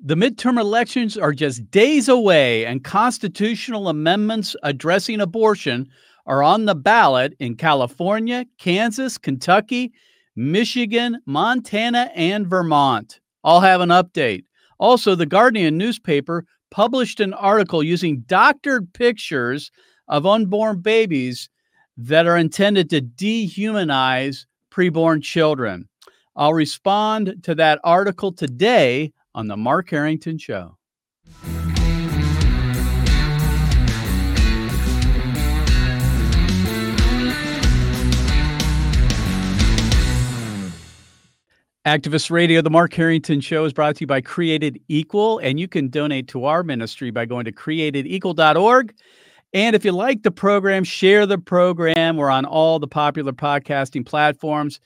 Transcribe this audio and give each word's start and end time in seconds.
The 0.00 0.14
midterm 0.14 0.60
elections 0.60 1.18
are 1.18 1.32
just 1.32 1.72
days 1.72 2.08
away, 2.08 2.64
and 2.64 2.84
constitutional 2.84 3.88
amendments 3.88 4.54
addressing 4.62 5.20
abortion 5.20 5.88
are 6.24 6.40
on 6.40 6.66
the 6.66 6.76
ballot 6.76 7.34
in 7.40 7.56
California, 7.56 8.46
Kansas, 8.58 9.18
Kentucky, 9.18 9.92
Michigan, 10.36 11.18
Montana, 11.26 12.12
and 12.14 12.46
Vermont. 12.46 13.18
I'll 13.42 13.60
have 13.60 13.80
an 13.80 13.88
update. 13.88 14.44
Also, 14.78 15.16
the 15.16 15.26
Guardian 15.26 15.76
newspaper 15.76 16.44
published 16.70 17.18
an 17.18 17.34
article 17.34 17.82
using 17.82 18.20
doctored 18.28 18.92
pictures 18.92 19.72
of 20.06 20.26
unborn 20.26 20.80
babies 20.80 21.48
that 21.96 22.28
are 22.28 22.36
intended 22.36 22.88
to 22.90 23.00
dehumanize 23.02 24.46
preborn 24.70 25.24
children. 25.24 25.88
I'll 26.36 26.54
respond 26.54 27.42
to 27.42 27.56
that 27.56 27.80
article 27.82 28.30
today 28.30 29.12
on 29.38 29.46
The 29.46 29.56
Mark 29.56 29.88
Harrington 29.88 30.36
Show. 30.36 30.76
Activist 41.86 42.32
Radio, 42.32 42.60
the 42.60 42.68
Mark 42.68 42.92
Harrington 42.92 43.40
Show 43.40 43.64
is 43.64 43.72
brought 43.72 43.94
to 43.94 44.00
you 44.00 44.06
by 44.08 44.20
Created 44.20 44.80
Equal, 44.88 45.38
and 45.38 45.60
you 45.60 45.68
can 45.68 45.88
donate 45.88 46.26
to 46.28 46.44
our 46.44 46.64
ministry 46.64 47.12
by 47.12 47.24
going 47.24 47.44
to 47.44 47.52
createdequal.org. 47.52 48.92
And 49.54 49.76
if 49.76 49.84
you 49.84 49.92
like 49.92 50.24
the 50.24 50.32
program, 50.32 50.82
share 50.82 51.26
the 51.26 51.38
program. 51.38 52.16
We're 52.16 52.28
on 52.28 52.44
all 52.44 52.80
the 52.80 52.88
popular 52.88 53.32
podcasting 53.32 54.04
platforms 54.04 54.80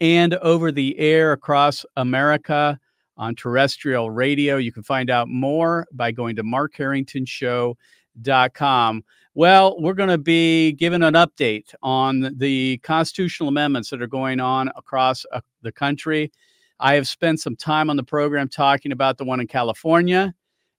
and 0.00 0.34
over 0.34 0.70
the 0.70 0.96
air 0.96 1.32
across 1.32 1.84
America 1.96 2.78
on 3.16 3.34
terrestrial 3.34 4.10
radio. 4.10 4.56
You 4.56 4.72
can 4.72 4.82
find 4.82 5.10
out 5.10 5.28
more 5.28 5.86
by 5.92 6.12
going 6.12 6.36
to 6.36 6.42
markharringtonshow.com. 6.42 9.04
Well, 9.34 9.76
we're 9.78 9.94
going 9.94 10.08
to 10.08 10.18
be 10.18 10.72
giving 10.72 11.02
an 11.02 11.14
update 11.14 11.74
on 11.82 12.34
the 12.38 12.78
constitutional 12.78 13.50
amendments 13.50 13.90
that 13.90 14.00
are 14.00 14.06
going 14.06 14.40
on 14.40 14.70
across 14.76 15.26
uh, 15.30 15.42
the 15.60 15.72
country. 15.72 16.32
I 16.80 16.94
have 16.94 17.06
spent 17.06 17.40
some 17.40 17.56
time 17.56 17.90
on 17.90 17.96
the 17.96 18.02
program 18.02 18.48
talking 18.48 18.92
about 18.92 19.18
the 19.18 19.24
one 19.24 19.40
in 19.40 19.46
California. 19.46 20.34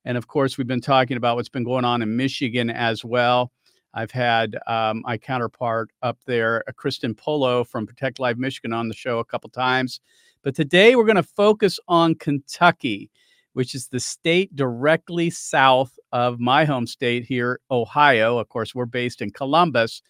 And 0.06 0.18
of 0.18 0.28
course, 0.28 0.58
we've 0.58 0.68
been 0.68 0.82
talking 0.82 1.18
about 1.18 1.36
what's 1.36 1.50
been 1.50 1.64
going 1.64 1.86
on 1.86 2.02
in 2.02 2.16
Michigan 2.16 2.70
as 2.70 3.04
well. 3.04 3.52
I've 3.94 4.12
had 4.12 4.58
um, 4.68 5.02
my 5.06 5.18
counterpart 5.18 5.90
up 6.02 6.18
there, 6.26 6.64
uh, 6.68 6.72
Kristen 6.72 7.16
Polo 7.16 7.64
from 7.64 7.88
Protect 7.88 8.20
Life 8.20 8.38
Michigan, 8.38 8.74
on 8.74 8.88
the 8.88 8.94
show 8.94 9.20
a 9.20 9.26
couple 9.26 9.50
times. 9.50 10.02
But 10.48 10.56
today 10.56 10.96
we're 10.96 11.04
going 11.04 11.18
to 11.18 11.24
focus 11.24 11.78
on 11.90 12.16
Kentucky, 12.16 13.12
which 13.52 13.76
is 13.76 13.90
the 13.90 14.00
state 14.00 14.56
directly 14.56 15.30
south 15.30 16.00
of 16.14 16.40
my 16.40 16.64
home 16.64 16.88
state 16.88 17.26
here, 17.26 17.60
Ohio. 17.70 18.38
Of 18.38 18.48
course, 18.48 18.74
we're 18.74 18.86
based 18.86 19.22
in 19.22 19.32
Columbus 19.32 20.02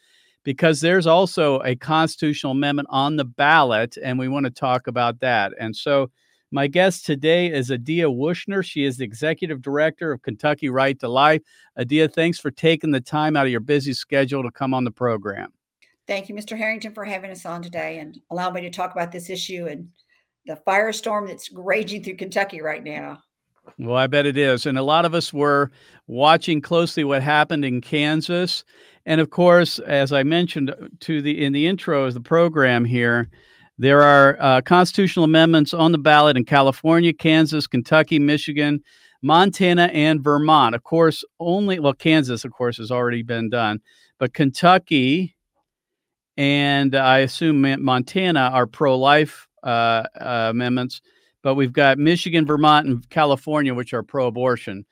because 0.43 0.79
there's 0.79 1.07
also 1.07 1.59
a 1.61 1.75
constitutional 1.75 2.51
amendment 2.51 2.87
on 2.91 3.15
the 3.15 3.25
ballot, 3.25 3.97
and 3.97 4.19
we 4.19 4.27
want 4.27 4.43
to 4.43 4.51
talk 4.51 4.85
about 4.85 5.21
that. 5.21 5.53
And 5.59 5.75
so, 5.75 6.11
my 6.51 6.67
guest 6.67 7.07
today 7.07 7.47
is 7.47 7.71
Addia 7.71 8.05
Wuchner. 8.05 8.63
She 8.63 8.85
is 8.85 8.97
the 8.97 9.05
executive 9.05 9.63
director 9.63 10.11
of 10.11 10.21
Kentucky 10.21 10.69
Right 10.69 10.99
to 10.99 11.07
Life. 11.07 11.41
Addia, 11.79 12.13
thanks 12.13 12.39
for 12.39 12.51
taking 12.51 12.91
the 12.91 13.01
time 13.01 13.35
out 13.35 13.47
of 13.47 13.51
your 13.51 13.59
busy 13.59 13.93
schedule 13.93 14.43
to 14.43 14.51
come 14.51 14.75
on 14.75 14.83
the 14.83 14.91
program. 14.91 15.51
Thank 16.05 16.29
you, 16.29 16.35
Mr. 16.35 16.55
Harrington, 16.55 16.93
for 16.93 17.05
having 17.05 17.31
us 17.31 17.43
on 17.43 17.63
today 17.63 17.97
and 17.97 18.21
allow 18.29 18.51
me 18.51 18.61
to 18.61 18.69
talk 18.69 18.91
about 18.91 19.11
this 19.11 19.31
issue 19.31 19.65
and 19.65 19.89
the 20.47 20.59
firestorm 20.67 21.27
that's 21.27 21.51
raging 21.51 22.03
through 22.03 22.15
Kentucky 22.15 22.61
right 22.61 22.83
now. 22.83 23.19
Well, 23.77 23.97
I 23.97 24.07
bet 24.07 24.25
it 24.25 24.37
is. 24.37 24.65
And 24.65 24.77
a 24.77 24.83
lot 24.83 25.05
of 25.05 25.13
us 25.13 25.33
were 25.33 25.71
watching 26.07 26.61
closely 26.61 27.03
what 27.03 27.21
happened 27.21 27.65
in 27.65 27.81
Kansas. 27.81 28.63
And 29.05 29.21
of 29.21 29.29
course, 29.29 29.79
as 29.79 30.13
I 30.13 30.23
mentioned 30.23 30.73
to 31.01 31.21
the 31.21 31.43
in 31.43 31.53
the 31.53 31.67
intro 31.67 32.05
of 32.05 32.13
the 32.13 32.21
program 32.21 32.85
here, 32.85 33.29
there 33.77 34.01
are 34.01 34.37
uh, 34.39 34.61
constitutional 34.61 35.25
amendments 35.25 35.73
on 35.73 35.91
the 35.91 35.97
ballot 35.97 36.37
in 36.37 36.45
California, 36.45 37.13
Kansas, 37.13 37.67
Kentucky, 37.67 38.19
Michigan, 38.19 38.81
Montana, 39.21 39.89
and 39.93 40.23
Vermont. 40.23 40.73
Of 40.73 40.83
course, 40.83 41.23
only 41.39 41.79
well, 41.79 41.93
Kansas, 41.93 42.45
of 42.45 42.51
course, 42.53 42.77
has 42.77 42.89
already 42.89 43.21
been 43.21 43.49
done, 43.49 43.81
but 44.17 44.33
Kentucky 44.33 45.35
and 46.37 46.95
I 46.95 47.19
assume 47.19 47.65
Montana 47.83 48.51
are 48.53 48.67
pro-life 48.67 49.46
uh, 49.67 50.03
uh, 50.19 50.47
amendments, 50.49 51.01
but 51.43 51.55
we've 51.55 51.73
got 51.73 51.97
Michigan, 51.97 52.45
Vermont, 52.45 52.87
and 52.87 53.09
California, 53.09 53.73
which 53.73 53.93
are 53.93 54.03
pro 54.03 54.27
abortion. 54.27 54.85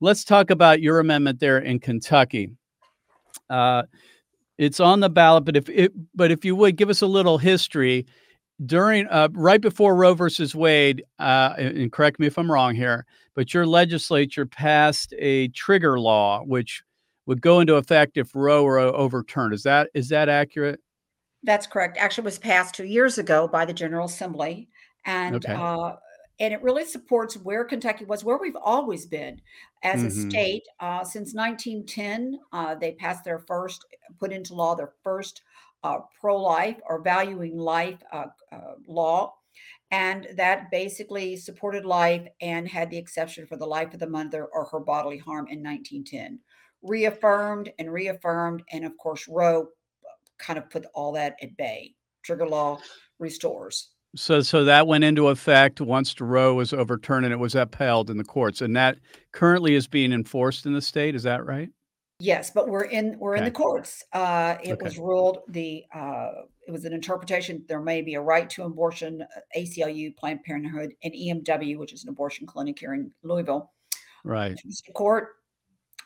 Let's 0.00 0.24
talk 0.24 0.50
about 0.50 0.80
your 0.80 0.98
amendment 0.98 1.38
there 1.38 1.58
in 1.58 1.78
Kentucky. 1.78 2.50
Uh, 3.48 3.82
it's 4.58 4.80
on 4.80 5.00
the 5.00 5.10
ballot, 5.10 5.44
but 5.44 5.56
if 5.56 5.68
it, 5.68 5.92
but 6.14 6.30
if 6.30 6.44
you 6.44 6.56
would 6.56 6.76
give 6.76 6.88
us 6.88 7.02
a 7.02 7.06
little 7.06 7.38
history 7.38 8.06
during 8.64 9.06
uh, 9.08 9.28
right 9.32 9.60
before 9.60 9.94
Roe 9.94 10.14
versus 10.14 10.54
Wade, 10.54 11.04
uh, 11.18 11.54
and 11.58 11.92
correct 11.92 12.18
me 12.18 12.26
if 12.26 12.38
I'm 12.38 12.50
wrong 12.50 12.74
here, 12.74 13.06
but 13.34 13.52
your 13.52 13.66
legislature 13.66 14.46
passed 14.46 15.14
a 15.18 15.48
trigger 15.48 16.00
law 16.00 16.42
which 16.44 16.82
would 17.26 17.40
go 17.40 17.60
into 17.60 17.76
effect 17.76 18.16
if 18.16 18.34
Roe 18.34 18.64
were 18.64 18.78
overturned. 18.78 19.54
Is 19.54 19.62
that 19.64 19.90
is 19.94 20.08
that 20.08 20.28
accurate? 20.28 20.80
That's 21.44 21.66
correct. 21.66 21.98
Actually, 21.98 22.24
was 22.24 22.38
passed 22.38 22.74
two 22.74 22.84
years 22.84 23.18
ago 23.18 23.48
by 23.48 23.64
the 23.64 23.72
General 23.72 24.06
Assembly, 24.06 24.68
and 25.04 25.36
okay. 25.36 25.54
uh, 25.54 25.96
and 26.38 26.54
it 26.54 26.62
really 26.62 26.84
supports 26.84 27.36
where 27.36 27.64
Kentucky 27.64 28.04
was, 28.04 28.24
where 28.24 28.38
we've 28.38 28.56
always 28.56 29.06
been 29.06 29.40
as 29.82 30.00
mm-hmm. 30.00 30.26
a 30.26 30.30
state 30.30 30.62
uh, 30.80 31.04
since 31.04 31.34
1910. 31.34 32.38
Uh, 32.52 32.74
they 32.74 32.92
passed 32.92 33.24
their 33.24 33.40
first, 33.40 33.84
put 34.18 34.32
into 34.32 34.54
law 34.54 34.74
their 34.74 34.92
first 35.02 35.42
uh, 35.84 35.98
pro-life 36.20 36.76
or 36.88 37.02
valuing 37.02 37.56
life 37.56 37.98
uh, 38.12 38.26
uh, 38.52 38.74
law, 38.86 39.34
and 39.90 40.28
that 40.36 40.70
basically 40.70 41.36
supported 41.36 41.84
life 41.84 42.26
and 42.40 42.68
had 42.68 42.88
the 42.88 42.98
exception 42.98 43.46
for 43.46 43.56
the 43.56 43.66
life 43.66 43.92
of 43.92 44.00
the 44.00 44.06
mother 44.06 44.46
or 44.46 44.64
her 44.66 44.80
bodily 44.80 45.18
harm 45.18 45.48
in 45.48 45.62
1910. 45.62 46.38
Reaffirmed 46.82 47.72
and 47.78 47.92
reaffirmed, 47.92 48.62
and 48.72 48.84
of 48.84 48.96
course, 48.96 49.26
Roe 49.28 49.68
kind 50.38 50.58
of 50.58 50.68
put 50.70 50.86
all 50.94 51.12
that 51.12 51.36
at 51.42 51.56
bay. 51.56 51.94
Trigger 52.22 52.46
law 52.46 52.78
restores. 53.18 53.90
So, 54.14 54.42
so 54.42 54.64
that 54.64 54.86
went 54.86 55.04
into 55.04 55.28
effect 55.28 55.80
once 55.80 56.20
Roe 56.20 56.54
was 56.54 56.72
overturned 56.72 57.24
and 57.24 57.32
it 57.32 57.38
was 57.38 57.54
upheld 57.54 58.10
in 58.10 58.18
the 58.18 58.24
courts, 58.24 58.60
and 58.60 58.76
that 58.76 58.98
currently 59.32 59.74
is 59.74 59.86
being 59.86 60.12
enforced 60.12 60.66
in 60.66 60.74
the 60.74 60.82
state. 60.82 61.14
Is 61.14 61.22
that 61.22 61.46
right? 61.46 61.70
Yes, 62.18 62.50
but 62.50 62.68
we're 62.68 62.84
in 62.84 63.18
we're 63.18 63.34
okay. 63.34 63.38
in 63.38 63.44
the 63.44 63.50
courts. 63.50 64.04
Uh, 64.12 64.56
it 64.62 64.72
okay. 64.72 64.84
was 64.84 64.98
ruled 64.98 65.38
the 65.48 65.84
uh, 65.94 66.30
it 66.68 66.70
was 66.70 66.84
an 66.84 66.92
interpretation. 66.92 67.64
There 67.68 67.80
may 67.80 68.02
be 68.02 68.14
a 68.14 68.20
right 68.20 68.48
to 68.50 68.64
abortion. 68.64 69.22
Uh, 69.22 69.40
ACLU, 69.58 70.14
Planned 70.16 70.44
Parenthood, 70.44 70.92
and 71.02 71.12
EMW, 71.12 71.78
which 71.78 71.92
is 71.92 72.04
an 72.04 72.10
abortion 72.10 72.46
clinic 72.46 72.78
here 72.78 72.94
in 72.94 73.10
Louisville. 73.22 73.72
Right. 74.24 74.56
Court. 74.94 75.30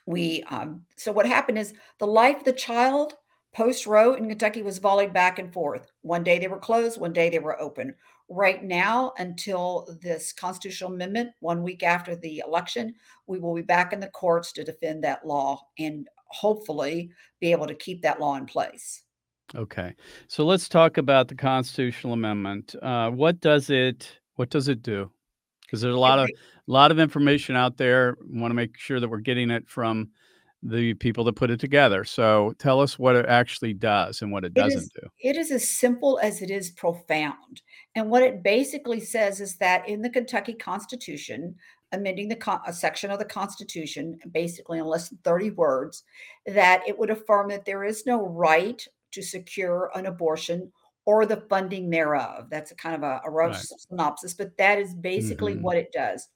We 0.06 0.44
um, 0.44 0.86
so 0.96 1.10
what 1.10 1.26
happened 1.26 1.58
is 1.58 1.74
the 1.98 2.06
life 2.06 2.38
of 2.38 2.44
the 2.44 2.52
child 2.52 3.14
Post 3.56 3.86
Roe 3.86 4.12
in 4.12 4.28
Kentucky 4.28 4.60
was 4.60 4.78
volleyed 4.78 5.14
back 5.14 5.38
and 5.38 5.50
forth. 5.50 5.90
One 6.02 6.22
day 6.22 6.38
they 6.38 6.46
were 6.46 6.58
closed, 6.58 7.00
one 7.00 7.14
day 7.14 7.30
they 7.30 7.38
were 7.38 7.58
open. 7.58 7.94
Right 8.28 8.62
now, 8.62 9.14
until 9.16 9.96
this 10.02 10.30
constitutional 10.30 10.92
amendment, 10.92 11.30
one 11.40 11.62
week 11.62 11.82
after 11.82 12.14
the 12.14 12.42
election, 12.46 12.94
we 13.26 13.38
will 13.38 13.54
be 13.54 13.62
back 13.62 13.94
in 13.94 14.00
the 14.00 14.08
courts 14.08 14.52
to 14.52 14.64
defend 14.64 15.04
that 15.04 15.26
law 15.26 15.62
and 15.78 16.06
hopefully 16.26 17.10
be 17.40 17.50
able 17.50 17.66
to 17.66 17.74
keep 17.74 18.02
that 18.02 18.20
law 18.20 18.36
in 18.36 18.44
place. 18.44 19.04
Okay, 19.54 19.94
so 20.28 20.44
let's 20.44 20.68
talk 20.68 20.98
about 20.98 21.28
the 21.28 21.34
constitutional 21.34 22.12
amendment. 22.12 22.74
Uh, 22.82 23.10
what 23.10 23.40
does 23.40 23.70
it 23.70 24.20
What 24.34 24.50
does 24.50 24.68
it 24.68 24.82
do? 24.82 25.10
Because 25.62 25.80
there's 25.80 25.94
a 25.94 25.98
lot 25.98 26.18
of 26.18 26.28
a 26.28 26.70
lot 26.70 26.90
of 26.90 26.98
information 26.98 27.56
out 27.56 27.78
there. 27.78 28.18
We 28.28 28.38
want 28.38 28.50
to 28.50 28.56
make 28.56 28.76
sure 28.76 29.00
that 29.00 29.08
we're 29.08 29.20
getting 29.20 29.50
it 29.50 29.66
from 29.66 30.10
the 30.70 30.94
people 30.94 31.24
that 31.24 31.34
put 31.34 31.50
it 31.50 31.60
together. 31.60 32.04
So 32.04 32.54
tell 32.58 32.80
us 32.80 32.98
what 32.98 33.16
it 33.16 33.26
actually 33.26 33.74
does 33.74 34.22
and 34.22 34.32
what 34.32 34.44
it, 34.44 34.48
it 34.48 34.54
doesn't 34.54 34.78
is, 34.78 34.90
do. 34.90 35.08
It 35.20 35.36
is 35.36 35.50
as 35.50 35.66
simple 35.66 36.18
as 36.22 36.42
it 36.42 36.50
is 36.50 36.70
profound. 36.70 37.62
And 37.94 38.10
what 38.10 38.22
it 38.22 38.42
basically 38.42 39.00
says 39.00 39.40
is 39.40 39.56
that 39.56 39.88
in 39.88 40.02
the 40.02 40.10
Kentucky 40.10 40.54
Constitution, 40.54 41.54
amending 41.92 42.28
the 42.28 42.60
a 42.66 42.72
section 42.72 43.10
of 43.10 43.18
the 43.18 43.24
Constitution, 43.24 44.18
basically 44.32 44.78
in 44.78 44.84
less 44.84 45.08
than 45.08 45.18
30 45.24 45.50
words, 45.50 46.04
that 46.46 46.82
it 46.86 46.98
would 46.98 47.10
affirm 47.10 47.48
that 47.48 47.64
there 47.64 47.84
is 47.84 48.06
no 48.06 48.26
right 48.26 48.86
to 49.12 49.22
secure 49.22 49.90
an 49.94 50.06
abortion 50.06 50.70
or 51.04 51.24
the 51.24 51.44
funding 51.48 51.88
thereof. 51.88 52.48
That's 52.50 52.72
a 52.72 52.74
kind 52.74 52.96
of 52.96 53.02
a, 53.02 53.20
a 53.24 53.30
rough 53.30 53.52
right. 53.52 53.80
synopsis, 53.88 54.34
but 54.34 54.56
that 54.58 54.78
is 54.78 54.92
basically 54.94 55.54
mm-hmm. 55.54 55.62
what 55.62 55.76
it 55.76 55.92
does. 55.92 56.28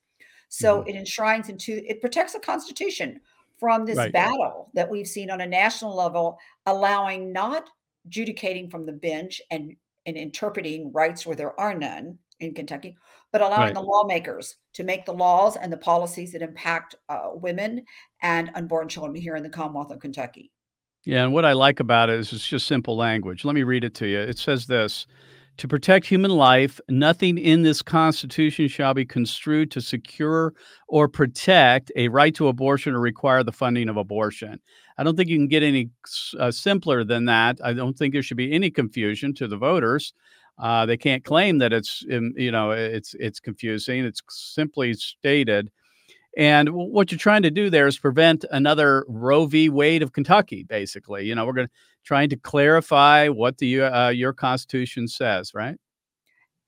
So 0.48 0.78
mm-hmm. 0.78 0.88
it 0.88 0.96
enshrines 0.96 1.48
into 1.48 1.82
it 1.86 2.00
protects 2.00 2.32
the 2.32 2.40
Constitution 2.40 3.20
from 3.60 3.84
this 3.84 3.98
right. 3.98 4.12
battle 4.12 4.70
that 4.74 4.90
we've 4.90 5.06
seen 5.06 5.30
on 5.30 5.42
a 5.42 5.46
national 5.46 5.94
level, 5.94 6.38
allowing 6.66 7.32
not 7.32 7.68
adjudicating 8.06 8.68
from 8.70 8.86
the 8.86 8.92
bench 8.92 9.40
and, 9.50 9.76
and 10.06 10.16
interpreting 10.16 10.90
rights 10.92 11.24
where 11.24 11.36
there 11.36 11.58
are 11.60 11.74
none, 11.74 12.18
in 12.40 12.54
Kentucky, 12.54 12.96
but 13.32 13.42
allowing 13.42 13.66
Right. 13.66 13.74
the 13.74 13.82
lawmakers 13.82 14.56
to 14.72 14.82
make 14.82 15.04
the 15.04 15.12
laws 15.12 15.56
and 15.56 15.72
the 15.72 15.76
policies 15.76 16.32
that 16.32 16.42
impact 16.42 16.96
uh, 17.08 17.30
women 17.34 17.84
and 18.22 18.50
unborn 18.54 18.88
children 18.88 19.14
here 19.14 19.36
in 19.36 19.42
the 19.42 19.48
Commonwealth 19.48 19.92
of 19.92 20.00
Kentucky. 20.00 20.50
Yeah, 21.04 21.24
and 21.24 21.32
what 21.32 21.44
I 21.44 21.52
like 21.52 21.80
about 21.80 22.10
it 22.10 22.18
is 22.18 22.32
it's 22.32 22.46
just 22.46 22.66
simple 22.66 22.96
language. 22.96 23.44
Let 23.44 23.54
me 23.54 23.62
read 23.62 23.84
it 23.84 23.94
to 23.96 24.06
you. 24.06 24.20
It 24.20 24.38
says 24.38 24.66
this 24.66 25.06
To 25.60 25.68
protect 25.68 26.06
human 26.06 26.30
life, 26.30 26.80
nothing 26.88 27.36
in 27.36 27.60
this 27.60 27.82
Constitution 27.82 28.66
shall 28.66 28.94
be 28.94 29.04
construed 29.04 29.70
to 29.72 29.82
secure 29.82 30.54
or 30.88 31.06
protect 31.06 31.92
a 31.96 32.08
right 32.08 32.34
to 32.36 32.48
abortion 32.48 32.94
or 32.94 33.00
require 33.00 33.42
the 33.42 33.52
funding 33.52 33.90
of 33.90 33.98
abortion. 33.98 34.58
I 34.96 35.04
don't 35.04 35.16
think 35.16 35.28
you 35.28 35.36
can 35.36 35.48
get 35.48 35.62
any 35.62 35.90
uh, 36.38 36.50
simpler 36.50 37.04
than 37.04 37.26
that. 37.26 37.58
I 37.62 37.74
don't 37.74 37.92
think 37.92 38.14
there 38.14 38.22
should 38.22 38.38
be 38.38 38.54
any 38.54 38.70
confusion 38.70 39.34
to 39.34 39.46
the 39.46 39.58
voters. 39.58 40.14
Uh, 40.58 40.86
they 40.86 40.96
can't 40.96 41.24
claim 41.24 41.58
that 41.58 41.74
it's, 41.74 42.06
you 42.08 42.50
know, 42.50 42.70
it's 42.70 43.12
it's 43.20 43.38
confusing. 43.38 44.06
It's 44.06 44.22
simply 44.30 44.94
stated 44.94 45.70
and 46.36 46.68
what 46.70 47.10
you're 47.10 47.18
trying 47.18 47.42
to 47.42 47.50
do 47.50 47.70
there 47.70 47.86
is 47.86 47.98
prevent 47.98 48.44
another 48.50 49.04
Roe 49.08 49.46
v. 49.46 49.68
Wade 49.68 50.02
of 50.02 50.12
Kentucky, 50.12 50.62
basically. 50.62 51.26
You 51.26 51.34
know, 51.34 51.44
we're 51.44 51.52
going 51.52 51.66
to 51.66 51.72
trying 52.04 52.30
to 52.30 52.36
clarify 52.36 53.28
what 53.28 53.58
the 53.58 53.82
uh, 53.82 54.08
your 54.10 54.32
Constitution 54.32 55.08
says, 55.08 55.52
right? 55.54 55.76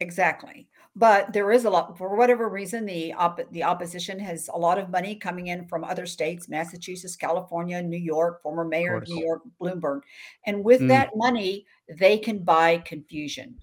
Exactly. 0.00 0.68
But 0.94 1.32
there 1.32 1.52
is 1.52 1.64
a 1.64 1.70
lot 1.70 1.96
for 1.96 2.14
whatever 2.16 2.48
reason 2.50 2.84
the 2.84 3.14
op- 3.14 3.50
the 3.52 3.62
opposition 3.62 4.18
has 4.18 4.50
a 4.52 4.58
lot 4.58 4.78
of 4.78 4.90
money 4.90 5.14
coming 5.14 5.46
in 5.46 5.64
from 5.66 5.84
other 5.84 6.04
states, 6.04 6.50
Massachusetts, 6.50 7.16
California, 7.16 7.80
New 7.82 7.96
York, 7.96 8.42
former 8.42 8.64
mayor 8.64 8.96
of 8.96 9.08
New. 9.08 9.22
York, 9.22 9.42
Bloomberg. 9.58 10.02
And 10.44 10.62
with 10.62 10.82
Mm, 10.82 10.88
that 10.88 11.10
money, 11.14 11.64
they 11.88 12.18
can 12.18 12.40
buy 12.40 12.78
confusion. 12.78 13.56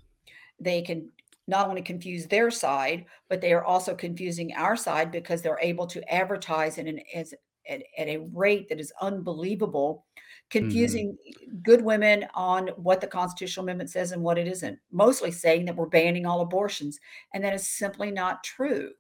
They 0.60 0.82
can 0.82 1.12
not 1.50 1.68
only 1.68 1.82
confuse 1.82 2.28
their 2.28 2.52
side, 2.52 3.06
but 3.30 3.42
they 3.42 3.54
are 3.54 3.64
also 3.64 3.96
confusing 3.96 4.54
our 4.56 4.76
side 4.76 5.12
because 5.12 5.42
they're 5.42 5.60
able 5.62 5.88
to 5.88 6.14
advertise 6.14 6.78
in 6.78 6.88
an 6.88 7.00
as 7.16 7.34
at, 7.70 7.84
at 7.98 8.08
a 8.08 8.18
rate 8.34 8.68
that 8.70 8.80
is 8.80 8.92
unbelievable, 9.02 10.06
mhm. 10.18 10.22
confusing 10.50 11.18
good 11.62 11.82
women 11.84 12.26
on 12.34 12.70
what 12.70 13.02
the 13.02 13.08
constitutional 13.08 13.66
amendment 13.66 13.90
says 13.90 14.12
and 14.12 14.24
what 14.24 14.38
it 14.38 14.48
isn't. 14.48 14.80
Mostly 14.92 15.32
saying 15.32 15.66
that 15.66 15.76
we're 15.76 15.86
banning 15.88 16.26
all 16.26 16.42
abortions, 16.42 17.00
and 17.34 17.44
that 17.44 17.54
is 17.54 17.68
simply 17.68 18.12
not 18.12 18.44
true. 18.44 18.92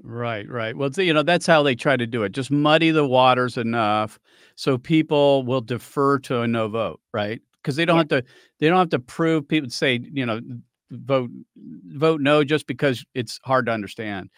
Right, 0.00 0.48
right. 0.48 0.76
Well, 0.76 0.90
you 0.96 1.12
know, 1.12 1.24
that's 1.24 1.46
how 1.46 1.62
they 1.64 1.74
try 1.74 1.96
to 1.96 2.06
do 2.06 2.22
it. 2.22 2.30
Just 2.30 2.50
muddy 2.52 2.90
the 2.92 3.06
waters 3.06 3.56
enough 3.56 4.18
so 4.54 4.78
people 4.78 5.42
will 5.44 5.60
defer 5.60 6.20
to 6.20 6.42
a 6.42 6.46
no 6.48 6.68
vote, 6.68 7.00
right? 7.12 7.40
Because 7.60 7.74
they 7.74 7.84
don't 7.84 7.96
Yeah. 7.96 7.98
have 7.98 8.08
to 8.08 8.24
they 8.60 8.68
don't 8.68 8.78
have 8.78 8.90
to 8.90 9.00
prove 9.00 9.48
people 9.48 9.70
say, 9.70 9.98
you 10.12 10.24
know, 10.24 10.40
vote 10.90 11.30
vote 11.56 12.20
no 12.20 12.44
just 12.44 12.66
because 12.66 13.04
it's 13.14 13.40
hard 13.44 13.66
to 13.66 13.72
understand. 13.72 14.30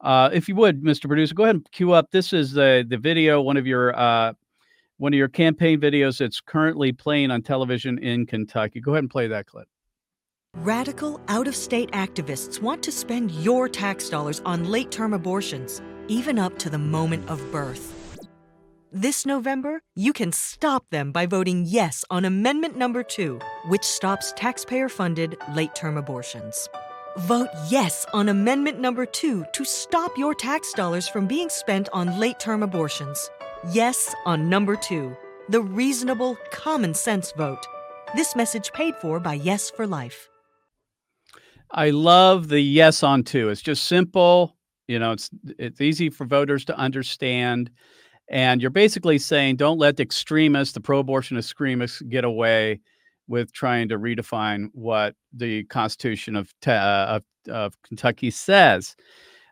Uh, 0.00 0.28
if 0.32 0.48
you 0.48 0.54
would, 0.54 0.82
Mr. 0.82 1.06
Producer, 1.06 1.34
go 1.34 1.44
ahead 1.44 1.56
and 1.56 1.70
cue 1.72 1.92
up. 1.92 2.10
This 2.10 2.32
is 2.32 2.52
the 2.52 2.84
the 2.88 2.98
video, 2.98 3.40
one 3.40 3.56
of 3.56 3.66
your 3.66 3.98
uh, 3.98 4.32
one 4.98 5.12
of 5.12 5.18
your 5.18 5.28
campaign 5.28 5.80
videos 5.80 6.18
that's 6.18 6.40
currently 6.40 6.92
playing 6.92 7.30
on 7.30 7.42
television 7.42 7.98
in 7.98 8.26
Kentucky. 8.26 8.80
Go 8.80 8.92
ahead 8.92 9.04
and 9.04 9.10
play 9.10 9.26
that 9.28 9.46
clip. 9.46 9.68
Radical 10.56 11.20
out 11.28 11.46
of 11.46 11.54
state 11.54 11.90
activists 11.90 12.62
want 12.62 12.82
to 12.84 12.92
spend 12.92 13.30
your 13.30 13.68
tax 13.68 14.08
dollars 14.08 14.40
on 14.44 14.64
late 14.70 14.90
term 14.90 15.12
abortions, 15.12 15.82
even 16.08 16.38
up 16.38 16.58
to 16.58 16.70
the 16.70 16.78
moment 16.78 17.28
of 17.28 17.40
birth. 17.52 17.95
This 18.98 19.26
November, 19.26 19.82
you 19.94 20.14
can 20.14 20.32
stop 20.32 20.88
them 20.88 21.12
by 21.12 21.26
voting 21.26 21.66
yes 21.66 22.02
on 22.08 22.24
Amendment 22.24 22.78
Number 22.78 23.02
2, 23.02 23.38
which 23.66 23.84
stops 23.84 24.32
taxpayer 24.38 24.88
funded 24.88 25.36
late 25.54 25.74
term 25.74 25.98
abortions. 25.98 26.66
Vote 27.18 27.50
yes 27.68 28.06
on 28.14 28.30
Amendment 28.30 28.80
Number 28.80 29.04
2 29.04 29.44
to 29.52 29.64
stop 29.66 30.16
your 30.16 30.34
tax 30.34 30.72
dollars 30.72 31.06
from 31.06 31.26
being 31.26 31.50
spent 31.50 31.90
on 31.92 32.18
late 32.18 32.40
term 32.40 32.62
abortions. 32.62 33.28
Yes 33.70 34.14
on 34.24 34.48
Number 34.48 34.76
2, 34.76 35.14
the 35.50 35.60
reasonable, 35.60 36.38
common 36.50 36.94
sense 36.94 37.32
vote. 37.32 37.66
This 38.14 38.34
message 38.34 38.72
paid 38.72 38.96
for 38.96 39.20
by 39.20 39.34
Yes 39.34 39.68
for 39.68 39.86
Life. 39.86 40.30
I 41.70 41.90
love 41.90 42.48
the 42.48 42.60
yes 42.60 43.02
on 43.02 43.24
two. 43.24 43.50
It's 43.50 43.60
just 43.60 43.88
simple. 43.88 44.56
You 44.88 44.98
know, 44.98 45.12
it's 45.12 45.28
it's 45.58 45.82
easy 45.82 46.08
for 46.08 46.24
voters 46.24 46.64
to 46.64 46.78
understand. 46.78 47.70
And 48.28 48.60
you're 48.60 48.70
basically 48.70 49.18
saying 49.18 49.56
don't 49.56 49.78
let 49.78 49.96
the 49.96 50.02
extremists, 50.02 50.74
the 50.74 50.80
pro-abortion 50.80 51.38
extremists, 51.38 52.00
get 52.02 52.24
away 52.24 52.80
with 53.28 53.52
trying 53.52 53.88
to 53.88 53.98
redefine 53.98 54.68
what 54.72 55.14
the 55.32 55.64
Constitution 55.64 56.36
of 56.36 56.52
uh, 56.66 57.20
of, 57.20 57.22
of 57.48 57.82
Kentucky 57.82 58.30
says. 58.30 58.96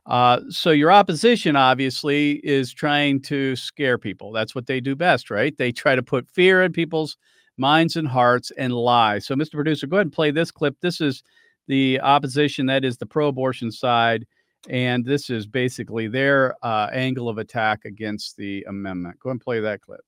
Uh, 0.07 0.41
so 0.51 0.71
your 0.71 0.93
opposition 0.93 1.57
obviously 1.57 2.33
is 2.45 2.73
trying 2.73 3.23
to 3.23 3.57
scare 3.57 3.97
people. 3.97 4.33
That's 4.33 4.55
what 4.55 4.67
they 4.67 4.81
do 4.81 4.95
best, 4.95 5.31
right? 5.31 5.57
They 5.57 5.73
try 5.73 5.97
to 5.97 6.03
put 6.03 6.29
fear 6.29 6.63
in 6.63 6.73
people's 6.73 7.17
minds 7.57 7.97
and 7.97 8.07
hearts 8.07 8.51
and 8.59 8.73
lie. 8.73 9.19
So, 9.19 9.35
Mr. 9.35 9.53
Producer, 9.53 9.87
go 9.87 9.97
ahead 9.97 10.07
and 10.07 10.13
play 10.13 10.31
this 10.31 10.51
clip. 10.51 10.77
This 10.81 11.01
is 11.01 11.23
the 11.69 12.01
opposition, 12.01 12.67
that 12.67 12.85
is 12.85 12.99
the 12.99 13.07
pro-abortion 13.07 13.73
side, 13.73 14.27
and 14.69 15.05
this 15.05 15.31
is 15.31 15.47
basically 15.47 16.09
their 16.09 16.55
uh, 16.63 16.89
angle 16.93 17.29
of 17.29 17.39
attack 17.39 17.85
against 17.85 18.37
the 18.37 18.65
amendment. 18.69 19.19
Go 19.21 19.31
and 19.31 19.41
play 19.41 19.61
that 19.61 19.81
clip. 19.81 20.01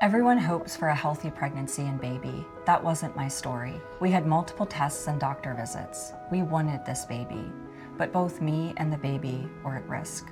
Everyone 0.00 0.38
hopes 0.38 0.76
for 0.76 0.88
a 0.88 0.94
healthy 0.94 1.30
pregnancy 1.30 1.82
and 1.82 2.00
baby. 2.00 2.46
That 2.66 2.82
wasn't 2.82 3.16
my 3.16 3.26
story. 3.26 3.74
We 4.00 4.12
had 4.12 4.26
multiple 4.26 4.64
tests 4.64 5.08
and 5.08 5.18
doctor 5.18 5.54
visits. 5.54 6.12
We 6.30 6.42
wanted 6.42 6.84
this 6.84 7.04
baby, 7.04 7.50
but 7.96 8.12
both 8.12 8.40
me 8.40 8.74
and 8.76 8.92
the 8.92 8.98
baby 8.98 9.48
were 9.64 9.74
at 9.76 9.88
risk. 9.88 10.28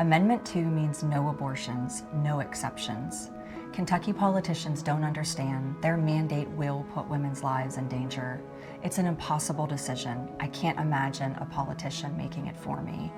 Amendment 0.00 0.44
2 0.44 0.64
means 0.64 1.04
no 1.04 1.28
abortions, 1.28 2.02
no 2.12 2.40
exceptions. 2.40 3.30
Kentucky 3.72 4.12
politicians 4.12 4.82
don't 4.82 5.04
understand 5.04 5.76
their 5.80 5.96
mandate 5.96 6.48
will 6.48 6.84
put 6.92 7.08
women's 7.08 7.44
lives 7.44 7.76
in 7.76 7.88
danger. 7.88 8.40
It's 8.88 8.96
an 8.96 9.04
impossible 9.04 9.66
decision. 9.66 10.30
I 10.40 10.46
can't 10.46 10.80
imagine 10.80 11.32
a 11.32 11.44
politician 11.44 12.16
making 12.16 12.46
it 12.46 12.56
for 12.56 12.80
me. 12.80 13.12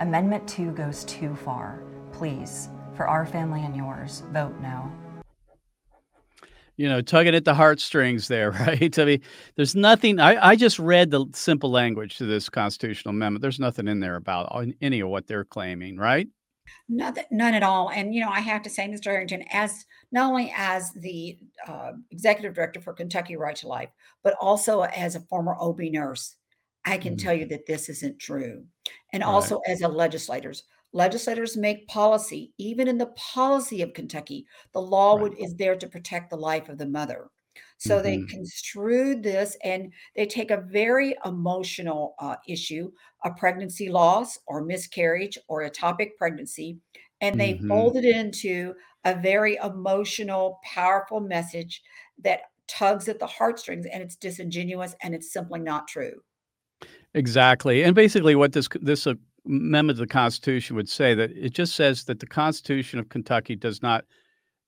Amendment 0.00 0.48
2 0.48 0.72
goes 0.72 1.04
too 1.04 1.36
far. 1.36 1.84
Please, 2.10 2.68
for 2.96 3.06
our 3.06 3.24
family 3.24 3.62
and 3.64 3.76
yours, 3.76 4.24
vote 4.32 4.56
no. 4.60 4.90
You 6.76 6.88
know, 6.88 7.00
tugging 7.00 7.36
at 7.36 7.44
the 7.44 7.54
heartstrings 7.54 8.26
there, 8.26 8.50
right? 8.66 8.98
I 8.98 9.04
mean, 9.04 9.22
there's 9.54 9.76
nothing. 9.76 10.18
I, 10.18 10.48
I 10.48 10.56
just 10.56 10.80
read 10.80 11.12
the 11.12 11.26
simple 11.32 11.70
language 11.70 12.18
to 12.18 12.26
this 12.26 12.48
constitutional 12.48 13.14
amendment. 13.14 13.42
There's 13.42 13.60
nothing 13.60 13.86
in 13.86 14.00
there 14.00 14.16
about 14.16 14.66
any 14.80 14.98
of 14.98 15.10
what 15.10 15.28
they're 15.28 15.44
claiming, 15.44 15.96
right? 15.96 16.26
Nothing, 16.88 17.24
none 17.30 17.54
at 17.54 17.62
all. 17.62 17.90
And 17.90 18.14
you 18.14 18.20
know, 18.20 18.28
I 18.30 18.40
have 18.40 18.62
to 18.62 18.70
say, 18.70 18.86
Mr. 18.88 19.10
Harrington, 19.10 19.44
as 19.52 19.84
not 20.12 20.28
only 20.30 20.52
as 20.56 20.92
the 20.92 21.38
uh, 21.66 21.92
executive 22.10 22.54
director 22.54 22.80
for 22.80 22.92
Kentucky 22.92 23.36
Right 23.36 23.56
to 23.56 23.68
Life, 23.68 23.90
but 24.22 24.34
also 24.40 24.82
as 24.82 25.14
a 25.14 25.20
former 25.20 25.56
OB 25.58 25.80
nurse, 25.90 26.36
I 26.84 26.98
can 26.98 27.16
tell 27.16 27.34
you 27.34 27.46
that 27.46 27.66
this 27.66 27.88
isn't 27.88 28.18
true. 28.18 28.64
And 29.12 29.22
Right. 29.22 29.34
also 29.34 29.60
as 29.66 29.80
a 29.80 29.88
legislators, 29.88 30.64
legislators 30.92 31.56
make 31.56 31.88
policy. 31.88 32.52
Even 32.58 32.88
in 32.88 32.98
the 32.98 33.06
policy 33.16 33.82
of 33.82 33.94
Kentucky, 33.94 34.46
the 34.72 34.82
law 34.82 35.14
Right. 35.14 35.22
would, 35.22 35.38
is 35.38 35.54
there 35.56 35.76
to 35.76 35.88
protect 35.88 36.30
the 36.30 36.36
life 36.36 36.68
of 36.68 36.78
the 36.78 36.86
mother. 36.86 37.30
So 37.78 38.00
they 38.00 38.18
hmm 38.18 38.26
construed 38.30 39.22
this 39.22 39.56
and 39.62 39.92
they 40.16 40.26
take 40.26 40.50
a 40.50 40.62
very 40.70 41.16
emotional 41.24 42.14
uh, 42.18 42.36
issue, 42.48 42.90
a 43.24 43.30
pregnancy 43.32 43.88
loss 43.90 44.38
or 44.46 44.64
miscarriage 44.64 45.38
or 45.48 45.68
ectopic 45.68 46.10
pregnancy, 46.16 46.78
and 47.20 47.38
they 47.38 47.58
hmm 47.58 47.68
fold 47.68 47.96
it 47.96 48.04
into 48.04 48.74
a 49.04 49.14
very 49.14 49.56
emotional, 49.56 50.60
powerful 50.64 51.20
message 51.20 51.82
that 52.22 52.40
tugs 52.66 53.08
at 53.08 53.18
the 53.18 53.26
heartstrings 53.26 53.86
and 53.86 54.02
it's 54.02 54.16
disingenuous 54.16 54.94
and 55.02 55.14
it's 55.14 55.32
simply 55.32 55.60
not 55.60 55.86
true. 55.86 56.22
Exactly. 57.14 57.82
And 57.82 57.94
basically, 57.94 58.34
what 58.34 58.52
this 58.52 58.68
this 58.80 59.06
uh, 59.06 59.14
amendment 59.46 59.98
to 59.98 60.02
the 60.02 60.06
Constitution 60.06 60.76
would 60.76 60.88
say 60.88 61.14
that 61.14 61.30
it 61.32 61.52
just 61.52 61.74
says 61.74 62.04
that 62.04 62.20
the 62.20 62.26
Constitution 62.26 62.98
of 62.98 63.08
Kentucky 63.08 63.56
does 63.56 63.82
not 63.82 64.04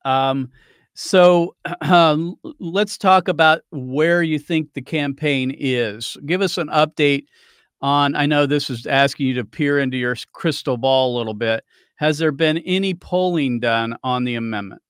Um, 0.03 0.51
so 0.95 1.55
um, 1.79 2.35
let's 2.59 2.97
talk 2.97 3.29
about 3.29 3.61
where 3.71 4.21
you 4.21 4.37
think 4.37 4.73
the 4.73 4.81
campaign 4.81 5.55
is. 5.57 6.17
Give 6.25 6.41
us 6.41 6.57
an 6.57 6.67
update 6.67 7.27
on 7.83 8.15
I 8.15 8.25
know 8.25 8.45
this 8.45 8.69
is 8.69 8.87
asking 8.87 9.27
you 9.27 9.33
to 9.35 9.45
peer 9.45 9.77
into 9.77 9.97
your 9.97 10.15
crystal 10.31 10.77
ball 10.77 11.15
a 11.15 11.17
little 11.17 11.33
bit. 11.33 11.63
Has 11.97 12.17
there 12.17 12.31
been 12.31 12.57
any 12.59 12.93
polling 12.93 13.59
done 13.59 13.95
on 14.03 14.23
the 14.23 14.35
amendment? 14.35 14.81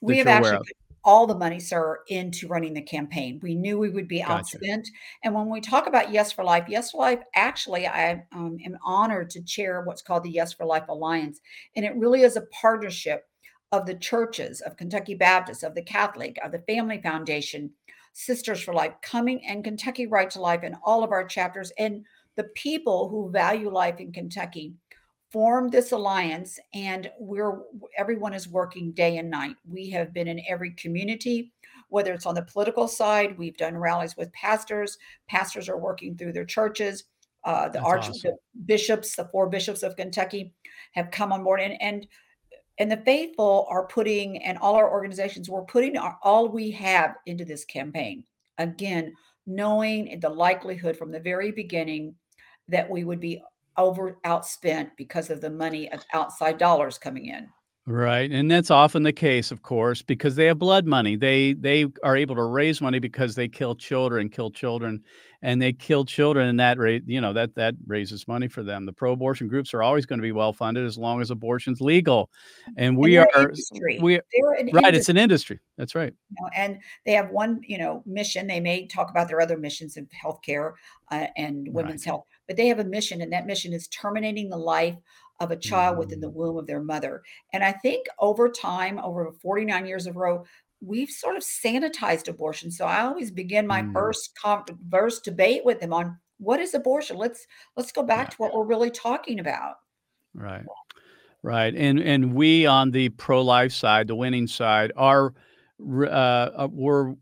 We 0.00 0.18
have 0.18 0.26
actually 0.26 0.58
put 0.58 0.76
all 1.04 1.26
the 1.26 1.36
money, 1.36 1.60
sir, 1.60 2.00
into 2.08 2.48
running 2.48 2.74
the 2.74 2.82
campaign. 2.82 3.38
We 3.42 3.54
knew 3.54 3.78
we 3.78 3.90
would 3.90 4.08
be 4.08 4.20
gotcha. 4.20 4.58
outspent. 4.58 4.86
And 5.22 5.34
when 5.34 5.48
we 5.48 5.60
talk 5.60 5.86
about 5.86 6.10
Yes 6.10 6.32
for 6.32 6.44
Life, 6.44 6.64
Yes 6.68 6.90
for 6.90 6.98
Life, 6.98 7.20
actually, 7.34 7.86
I 7.86 8.24
um, 8.32 8.58
am 8.64 8.76
honored 8.84 9.30
to 9.30 9.42
chair 9.42 9.82
what's 9.82 10.02
called 10.02 10.24
the 10.24 10.30
Yes 10.30 10.52
for 10.52 10.66
Life 10.66 10.88
Alliance. 10.88 11.40
And 11.76 11.84
it 11.84 11.96
really 11.96 12.22
is 12.22 12.36
a 12.36 12.46
partnership 12.60 13.26
of 13.70 13.86
the 13.86 13.94
churches, 13.94 14.60
of 14.60 14.76
Kentucky 14.76 15.14
Baptist, 15.14 15.62
of 15.62 15.74
the 15.74 15.82
Catholic, 15.82 16.38
of 16.44 16.52
the 16.52 16.60
Family 16.60 17.00
Foundation, 17.02 17.70
Sisters 18.12 18.60
for 18.60 18.72
Life, 18.72 18.94
coming 19.02 19.44
and 19.46 19.64
Kentucky 19.64 20.06
Right 20.06 20.30
to 20.30 20.40
Life, 20.40 20.60
and 20.62 20.76
all 20.84 21.02
of 21.02 21.12
our 21.12 21.26
chapters. 21.26 21.72
And 21.78 22.04
the 22.36 22.44
people 22.54 23.08
who 23.08 23.30
value 23.30 23.70
life 23.70 24.00
in 24.00 24.12
Kentucky 24.12 24.74
formed 25.30 25.72
this 25.72 25.92
alliance 25.92 26.58
and 26.74 27.10
we're 27.18 27.60
everyone 27.98 28.34
is 28.34 28.48
working 28.48 28.92
day 28.92 29.16
and 29.18 29.30
night. 29.30 29.56
We 29.68 29.90
have 29.90 30.14
been 30.14 30.28
in 30.28 30.40
every 30.48 30.72
community 30.72 31.52
whether 31.94 32.12
it's 32.12 32.26
on 32.26 32.34
the 32.34 32.42
political 32.42 32.88
side, 32.88 33.38
we've 33.38 33.56
done 33.56 33.76
rallies 33.76 34.16
with 34.16 34.32
pastors. 34.32 34.98
Pastors 35.28 35.68
are 35.68 35.78
working 35.78 36.16
through 36.16 36.32
their 36.32 36.44
churches. 36.44 37.04
Uh, 37.44 37.68
the 37.68 37.78
archbishops 37.78 38.24
awesome. 38.24 38.36
the 38.54 38.62
bishops, 38.64 39.14
the 39.14 39.28
four 39.30 39.48
bishops 39.48 39.84
of 39.84 39.94
Kentucky, 39.94 40.52
have 40.92 41.12
come 41.12 41.32
on 41.32 41.44
board, 41.44 41.60
and 41.60 41.80
and 41.80 42.06
and 42.78 42.90
the 42.90 43.02
faithful 43.04 43.68
are 43.70 43.86
putting, 43.86 44.42
and 44.42 44.58
all 44.58 44.74
our 44.74 44.90
organizations, 44.90 45.48
we're 45.48 45.62
putting 45.66 45.96
our, 45.96 46.18
all 46.24 46.48
we 46.48 46.72
have 46.72 47.14
into 47.26 47.44
this 47.44 47.64
campaign. 47.64 48.24
Again, 48.58 49.14
knowing 49.46 50.18
the 50.20 50.28
likelihood 50.28 50.96
from 50.96 51.12
the 51.12 51.20
very 51.20 51.52
beginning 51.52 52.16
that 52.68 52.88
we 52.88 53.04
would 53.04 53.20
be 53.20 53.42
over 53.76 54.18
outspent 54.24 54.90
because 54.96 55.30
of 55.30 55.40
the 55.40 55.50
money 55.50 55.90
of 55.92 56.04
outside 56.12 56.58
dollars 56.58 56.98
coming 56.98 57.26
in. 57.26 57.48
Right. 57.86 58.30
And 58.30 58.50
that's 58.50 58.70
often 58.70 59.02
the 59.02 59.12
case, 59.12 59.50
of 59.50 59.60
course, 59.60 60.00
because 60.00 60.36
they 60.36 60.46
have 60.46 60.58
blood 60.58 60.86
money. 60.86 61.16
They 61.16 61.52
they 61.52 61.84
are 62.02 62.16
able 62.16 62.34
to 62.36 62.42
raise 62.42 62.80
money 62.80 62.98
because 62.98 63.34
they 63.34 63.46
kill 63.46 63.74
children, 63.74 64.30
kill 64.30 64.50
children, 64.50 65.02
and 65.42 65.60
they 65.60 65.74
kill 65.74 66.06
children 66.06 66.48
and 66.48 66.58
that 66.60 66.78
rate, 66.78 67.02
you 67.06 67.20
know, 67.20 67.34
that 67.34 67.54
that 67.56 67.74
raises 67.86 68.26
money 68.26 68.48
for 68.48 68.62
them. 68.62 68.86
The 68.86 68.94
pro-abortion 68.94 69.48
groups 69.48 69.74
are 69.74 69.82
always 69.82 70.06
going 70.06 70.18
to 70.18 70.22
be 70.22 70.32
well 70.32 70.54
funded 70.54 70.86
as 70.86 70.96
long 70.96 71.20
as 71.20 71.30
abortion's 71.30 71.82
legal. 71.82 72.30
And 72.78 72.96
we 72.96 73.18
and 73.18 73.26
are 73.34 73.42
industry. 73.42 73.98
we 74.00 74.14
right, 74.14 74.58
industry. 74.60 74.96
it's 74.96 75.08
an 75.10 75.18
industry. 75.18 75.60
That's 75.76 75.94
right. 75.94 76.14
You 76.30 76.36
know, 76.40 76.50
and 76.56 76.78
they 77.04 77.12
have 77.12 77.28
one, 77.28 77.60
you 77.66 77.76
know, 77.76 78.02
mission. 78.06 78.46
They 78.46 78.60
may 78.60 78.86
talk 78.86 79.10
about 79.10 79.28
their 79.28 79.42
other 79.42 79.58
missions 79.58 79.98
of 79.98 80.06
healthcare 80.08 80.72
uh, 81.10 81.26
and 81.36 81.68
women's 81.70 82.06
right. 82.06 82.12
health, 82.12 82.24
but 82.46 82.56
they 82.56 82.68
have 82.68 82.78
a 82.78 82.84
mission 82.84 83.20
and 83.20 83.30
that 83.34 83.44
mission 83.46 83.74
is 83.74 83.88
terminating 83.88 84.48
the 84.48 84.56
life 84.56 84.96
of 85.40 85.50
a 85.50 85.56
child 85.56 85.98
within 85.98 86.20
the 86.20 86.30
womb 86.30 86.56
of 86.56 86.66
their 86.66 86.82
mother. 86.82 87.22
And 87.52 87.64
I 87.64 87.72
think 87.72 88.06
over 88.18 88.48
time, 88.48 88.98
over 88.98 89.32
49 89.42 89.86
years 89.86 90.06
of 90.06 90.16
Roe, 90.16 90.44
we've 90.80 91.10
sort 91.10 91.36
of 91.36 91.42
sanitized 91.42 92.28
abortion. 92.28 92.70
So 92.70 92.86
I 92.86 93.02
always 93.02 93.30
begin 93.30 93.66
my 93.66 93.82
mm. 93.82 93.92
first 93.92 94.30
com- 94.40 94.64
verse 94.88 95.20
debate 95.20 95.64
with 95.64 95.80
them 95.80 95.92
on 95.92 96.18
what 96.38 96.60
is 96.60 96.74
abortion. 96.74 97.16
Let's 97.16 97.46
let's 97.76 97.92
go 97.92 98.02
back 98.02 98.26
yeah. 98.26 98.30
to 98.30 98.36
what 98.36 98.54
we're 98.54 98.64
really 98.64 98.90
talking 98.90 99.40
about. 99.40 99.76
Right. 100.34 100.64
Right. 101.42 101.74
And 101.74 102.00
and 102.00 102.34
we 102.34 102.66
on 102.66 102.90
the 102.90 103.10
pro-life 103.10 103.72
side, 103.72 104.08
the 104.08 104.14
winning 104.14 104.46
side, 104.46 104.92
are 104.96 105.34
uh, 105.80 106.06
uh, 106.06 106.68
we're 106.70 107.14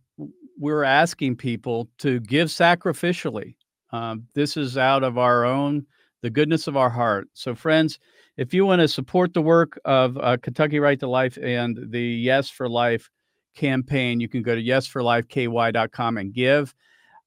we're 0.58 0.84
asking 0.84 1.36
people 1.36 1.88
to 1.98 2.20
give 2.20 2.48
sacrificially. 2.48 3.56
Um, 3.90 4.26
this 4.34 4.56
is 4.56 4.78
out 4.78 5.02
of 5.02 5.18
our 5.18 5.44
own 5.44 5.86
the 6.22 6.30
goodness 6.30 6.66
of 6.66 6.76
our 6.76 6.90
heart. 6.90 7.28
So, 7.34 7.54
friends, 7.54 7.98
if 8.36 8.54
you 8.54 8.64
want 8.64 8.80
to 8.80 8.88
support 8.88 9.34
the 9.34 9.42
work 9.42 9.78
of 9.84 10.16
uh, 10.18 10.38
Kentucky 10.38 10.80
Right 10.80 10.98
to 11.00 11.08
Life 11.08 11.36
and 11.42 11.78
the 11.90 12.00
Yes 12.00 12.48
for 12.48 12.68
Life 12.68 13.10
campaign, 13.54 14.20
you 14.20 14.28
can 14.28 14.42
go 14.42 14.54
to 14.54 14.62
yesforlifeky.com 14.62 16.16
and 16.16 16.32
give. 16.32 16.74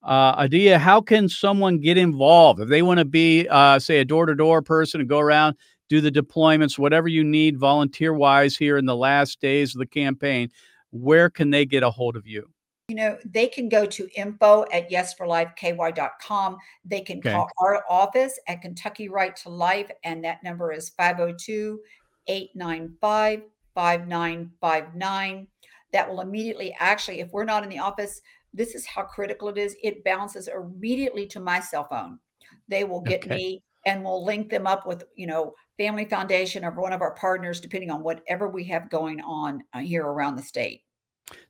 Uh, 0.02 0.44
Addia, 0.44 0.78
how 0.78 1.02
can 1.02 1.28
someone 1.28 1.80
get 1.80 1.98
involved 1.98 2.60
if 2.60 2.70
they 2.70 2.82
want 2.82 3.00
to 3.00 3.06
be, 3.06 3.48
uh, 3.50 3.80
say, 3.80 4.00
a 4.00 4.06
door 4.06 4.26
to 4.26 4.36
door 4.36 4.62
person 4.62 5.02
and 5.02 5.10
go 5.10 5.20
around, 5.20 5.56
do 5.90 6.00
the 6.00 6.12
deployments, 6.12 6.80
whatever 6.80 7.08
you 7.08 7.24
need 7.24 7.58
volunteer 7.58 8.14
wise 8.14 8.56
here 8.56 8.78
in 8.78 8.86
the 8.86 8.96
last 8.96 9.40
days 9.42 9.76
of 9.76 9.80
the 9.80 9.86
campaign? 9.86 10.50
Where 10.92 11.30
can 11.30 11.50
they 11.50 11.66
get 11.66 11.84
a 11.84 11.90
hold 11.90 12.16
of 12.16 12.26
you? 12.26 12.50
You 12.88 12.96
know, 12.96 13.18
they 13.26 13.48
can 13.48 13.68
go 13.68 13.86
to 13.86 14.08
info 14.16 14.66
at 14.72 14.90
yesforlifeky.com. 14.92 16.58
They 16.84 17.02
can 17.02 17.18
okay. 17.20 17.32
call 17.32 17.50
our 17.60 17.84
office 17.90 18.40
at 18.48 18.62
Kentucky 18.62 19.10
Right 19.10 19.36
to 19.38 19.50
Life, 19.50 19.90
and 20.04 20.24
that 20.24 20.44
number 20.44 20.72
is 20.72 20.90
502 20.90 21.80
895 22.28 23.42
5959. 23.74 25.48
That 25.94 26.10
will 26.10 26.22
immediately, 26.22 26.76
actually, 26.80 27.22
if 27.22 27.32
we're 27.32 27.44
not 27.44 27.64
in 27.64 27.70
the 27.70 27.80
office, 27.80 28.22
this 28.54 28.76
is 28.76 28.86
how 28.86 29.04
critical 29.04 29.50
it 29.50 29.58
is. 29.58 29.76
It 29.82 30.04
bounces 30.04 30.48
immediately 30.48 31.26
to 31.28 31.40
my 31.40 31.60
cell 31.60 31.88
phone. 31.90 32.20
They 32.68 32.84
will 32.84 33.02
get 33.02 33.26
okay. 33.26 33.36
me 33.36 33.64
and 33.86 34.04
we'll 34.04 34.26
link 34.26 34.50
them 34.50 34.68
up 34.68 34.86
with, 34.86 35.04
you 35.16 35.28
know, 35.28 35.54
Family 35.78 36.06
Foundation 36.06 36.64
or 36.64 36.72
one 36.72 36.94
of 36.94 37.02
our 37.02 37.14
partners, 37.16 37.60
depending 37.60 37.92
on 37.92 38.02
whatever 38.02 38.48
we 38.48 38.64
have 38.66 38.90
going 38.90 39.22
on 39.22 39.64
uh, 39.74 39.80
here 39.80 40.06
around 40.06 40.36
the 40.36 40.44
state. 40.44 40.82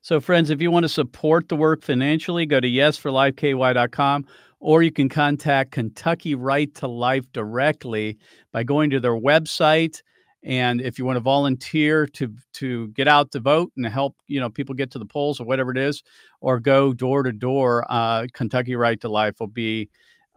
So, 0.02 0.20
friends, 0.20 0.50
if 0.50 0.60
you 0.60 0.70
want 0.70 0.84
to 0.84 0.88
support 0.88 1.48
the 1.48 1.56
work 1.56 1.82
financially, 1.82 2.46
go 2.46 2.60
to 2.60 2.68
yesforlifeky.com 2.68 4.26
or 4.60 4.82
you 4.82 4.90
can 4.90 5.08
contact 5.08 5.72
Kentucky 5.72 6.34
Right 6.34 6.74
to 6.76 6.88
Life 6.88 7.30
directly 7.32 8.18
by 8.52 8.62
going 8.62 8.90
to 8.90 9.00
their 9.00 9.14
website. 9.14 10.02
And 10.42 10.80
if 10.80 10.98
you 10.98 11.04
want 11.04 11.16
to 11.16 11.20
volunteer 11.20 12.06
to 12.06 12.32
to 12.54 12.88
get 12.88 13.08
out 13.08 13.32
to 13.32 13.40
vote 13.40 13.72
and 13.76 13.84
help, 13.86 14.16
you 14.28 14.40
know, 14.40 14.48
people 14.48 14.74
get 14.74 14.90
to 14.92 14.98
the 14.98 15.06
polls 15.06 15.40
or 15.40 15.44
whatever 15.44 15.72
it 15.72 15.78
is, 15.78 16.02
or 16.40 16.60
go 16.60 16.92
door 16.92 17.22
to 17.22 17.32
door, 17.32 17.84
uh, 17.88 18.26
Kentucky 18.32 18.76
Right 18.76 19.00
to 19.00 19.08
Life 19.08 19.40
will 19.40 19.48
be 19.48 19.88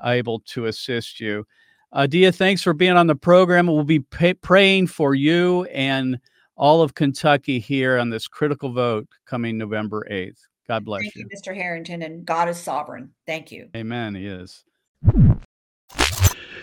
able 0.03 0.39
to 0.47 0.65
assist 0.65 1.19
you. 1.19 1.45
Uh, 1.91 2.07
Dia, 2.07 2.31
thanks 2.31 2.61
for 2.61 2.73
being 2.73 2.93
on 2.97 3.07
the 3.07 3.15
program. 3.15 3.67
We'll 3.67 3.83
be 3.83 3.99
pay- 3.99 4.35
praying 4.35 4.87
for 4.87 5.15
you 5.15 5.65
and 5.65 6.19
all 6.59 6.81
of 6.81 6.93
Kentucky 6.93 7.57
here 7.57 7.97
on 7.97 8.09
this 8.09 8.27
critical 8.27 8.71
vote 8.71 9.07
coming 9.25 9.57
November 9.57 10.05
8th. 10.11 10.41
God 10.67 10.85
bless 10.85 11.01
Thank 11.01 11.15
you. 11.15 11.25
you, 11.31 11.35
Mr. 11.35 11.55
Harrington, 11.55 12.03
and 12.03 12.25
God 12.25 12.49
is 12.49 12.57
sovereign. 12.57 13.11
Thank 13.25 13.51
you. 13.51 13.69
Amen. 13.75 14.13
He 14.13 14.27
is. 14.27 14.63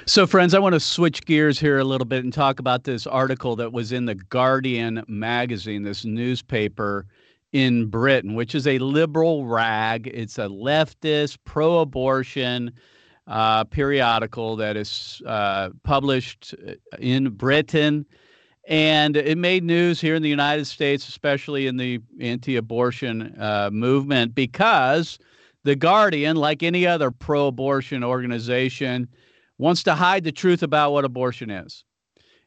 So, 0.05 0.27
friends, 0.27 0.55
I 0.55 0.61
want 0.61 0.75
to 0.75 0.81
switch 0.81 1.25
gears 1.25 1.59
here 1.59 1.79
a 1.79 1.85
little 1.85 2.05
bit 2.05 2.23
and 2.23 2.33
talk 2.33 2.61
about 2.61 2.85
this 2.85 3.09
article 3.09 3.57
that 3.57 3.73
was 3.73 3.91
in 3.91 4.05
the 4.05 4.15
Guardian 4.15 5.03
magazine, 5.09 5.83
this 5.83 6.05
newspaper 6.05 7.07
in 7.53 7.87
Britain, 7.87 8.35
which 8.35 8.55
is 8.55 8.69
a 8.69 8.79
liberal 8.79 9.47
rag. 9.47 10.09
It's 10.13 10.39
a 10.39 10.47
leftist, 10.47 11.39
pro 11.45 11.81
abortion, 11.81 12.73
uh, 13.27 13.65
periodical 13.65 14.55
that 14.57 14.77
is 14.77 15.21
uh, 15.27 15.71
published 15.83 16.55
uh, 16.69 16.75
in 17.01 17.31
Britain. 17.31 18.07
And 18.67 19.17
it 19.17 19.39
made 19.39 19.63
news 19.63 20.01
here 20.01 20.17
in 20.17 20.23
the 20.23 20.29
United 20.29 20.65
States, 20.65 21.09
especially 21.09 21.69
in 21.69 21.77
the 21.77 22.01
anti 22.21 22.57
abortion 22.57 23.35
uh, 23.39 23.71
movement, 23.73 24.35
because 24.35 25.19
The 25.63 25.77
Guardian, 25.77 26.37
like 26.37 26.65
any 26.65 26.85
other 26.85 27.13
pro 27.13 27.47
abortion 27.47 28.03
organization, 28.03 29.09
wants 29.59 29.85
to 29.85 29.95
hide 29.95 30.25
the 30.25 30.33
truth 30.33 30.65
about 30.65 30.93
what 30.93 31.05
abortion 31.05 31.49
is. 31.49 31.85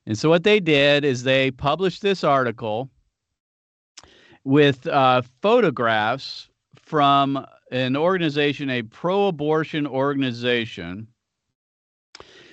And 0.06 0.18
so, 0.18 0.28
what 0.28 0.44
they 0.44 0.60
did 0.60 1.06
is 1.06 1.24
they 1.24 1.52
published 1.52 2.02
this 2.02 2.24
article 2.26 2.90
with 4.44 4.88
uh, 4.88 5.22
photographs 5.42 6.50
from 6.76 7.46
an 7.72 7.96
organization, 7.96 8.70
a 8.70 8.82
pro 8.82 9.28
abortion 9.28 9.88
organization, 9.88 11.08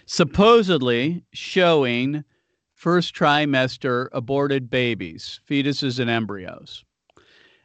supposedly 0.04 1.24
showing 1.32 2.22
first 2.76 3.14
trimester 3.14 4.08
aborted 4.12 4.70
babies, 4.70 5.40
fetuses, 5.48 5.98
and 5.98 6.08
embryos. 6.08 6.84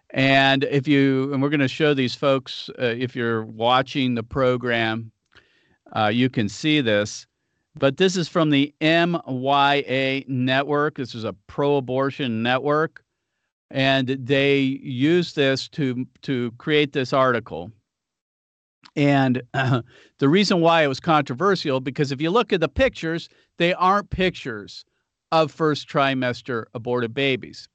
And 0.09 0.63
if 0.65 0.87
you, 0.87 1.31
and 1.31 1.41
we're 1.41 1.49
going 1.49 1.59
to 1.59 1.67
show 1.67 1.93
these 1.93 2.15
folks, 2.15 2.69
uh, 2.79 2.95
if 2.97 3.15
you're 3.15 3.45
watching 3.45 4.15
the 4.15 4.23
program, 4.23 5.11
uh, 5.95 6.07
you 6.07 6.29
can 6.29 6.49
see 6.49 6.81
this. 6.81 7.27
But 7.75 7.97
this 7.97 8.17
is 8.17 8.27
from 8.27 8.49
the 8.49 8.73
MYA 8.81 10.23
network. 10.27 10.95
This 10.95 11.15
is 11.15 11.23
a 11.23 11.33
pro 11.47 11.77
abortion 11.77 12.43
network 12.43 13.03
and 13.71 14.07
they 14.07 14.59
use 14.59 15.33
this 15.33 15.67
to 15.69 16.05
to 16.21 16.51
create 16.57 16.93
this 16.93 17.13
article 17.13 17.71
and 18.95 19.41
uh, 19.53 19.81
the 20.19 20.29
reason 20.29 20.59
why 20.59 20.83
it 20.83 20.87
was 20.87 20.99
controversial 20.99 21.79
because 21.79 22.11
if 22.11 22.21
you 22.21 22.29
look 22.29 22.51
at 22.53 22.59
the 22.59 22.67
pictures 22.67 23.29
they 23.57 23.73
aren't 23.73 24.09
pictures 24.09 24.85
of 25.31 25.51
first 25.51 25.87
trimester 25.87 26.65
aborted 26.73 27.13
babies 27.13 27.67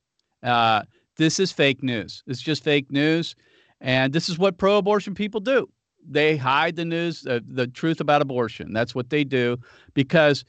uh, 0.43 0.83
this 1.17 1.39
is 1.41 1.53
fake 1.53 1.83
news 1.83 2.23
it's 2.27 2.43
just 2.43 2.63
fake 2.65 2.91
news 2.91 3.35
and 3.81 4.13
this 4.13 4.29
is 4.29 4.39
what 4.39 4.59
pro-abortion 4.59 5.15
people 5.15 5.41
do 5.41 5.69
they 6.09 6.37
hide 6.37 6.77
the 6.77 6.85
news 6.85 7.27
uh, 7.27 7.41
the 7.47 7.67
truth 7.67 8.01
about 8.01 8.23
abortion 8.23 8.73
that's 8.73 8.95
what 8.95 9.11
they 9.11 9.25
do 9.25 9.57
because 9.95 10.45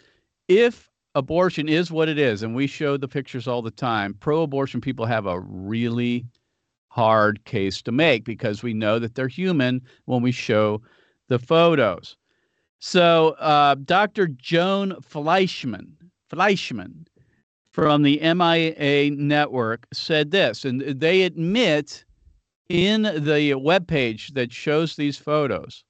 if 0.47 0.89
abortion 1.17 1.67
is 1.67 1.91
what 1.91 2.07
it 2.07 2.19
is, 2.19 2.43
and 2.43 2.55
we 2.55 2.67
show 2.67 2.95
the 2.95 3.07
pictures 3.07 3.47
all 3.47 3.63
the 3.63 3.71
time, 3.71 4.13
pro 4.19 4.43
abortion 4.43 4.79
people 4.79 5.05
have 5.05 5.25
a 5.25 5.39
really 5.39 6.25
hard 6.89 7.43
case 7.45 7.81
to 7.81 7.91
make 7.91 8.23
because 8.23 8.61
we 8.61 8.73
know 8.73 8.99
that 8.99 9.15
they're 9.15 9.27
human 9.27 9.81
when 10.05 10.21
we 10.21 10.31
show 10.31 10.81
the 11.27 11.39
photos. 11.39 12.15
So, 12.79 13.29
uh, 13.39 13.75
Dr. 13.83 14.27
Joan 14.27 14.91
Fleischman, 15.01 15.87
Fleischman 16.29 17.07
from 17.71 18.03
the 18.03 18.19
MYA 18.19 19.11
network 19.11 19.87
said 19.93 20.31
this, 20.31 20.65
and 20.65 20.81
they 20.81 21.23
admit 21.23 22.03
in 22.69 23.03
the 23.03 23.53
web 23.55 23.87
page 23.87 24.33
that 24.33 24.51
shows 24.51 24.95
these 24.95 25.17
photos 25.17 25.83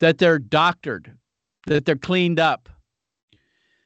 that 0.00 0.18
they're 0.18 0.38
doctored, 0.38 1.16
that 1.66 1.84
they're 1.84 1.96
cleaned 1.96 2.40
up, 2.40 2.68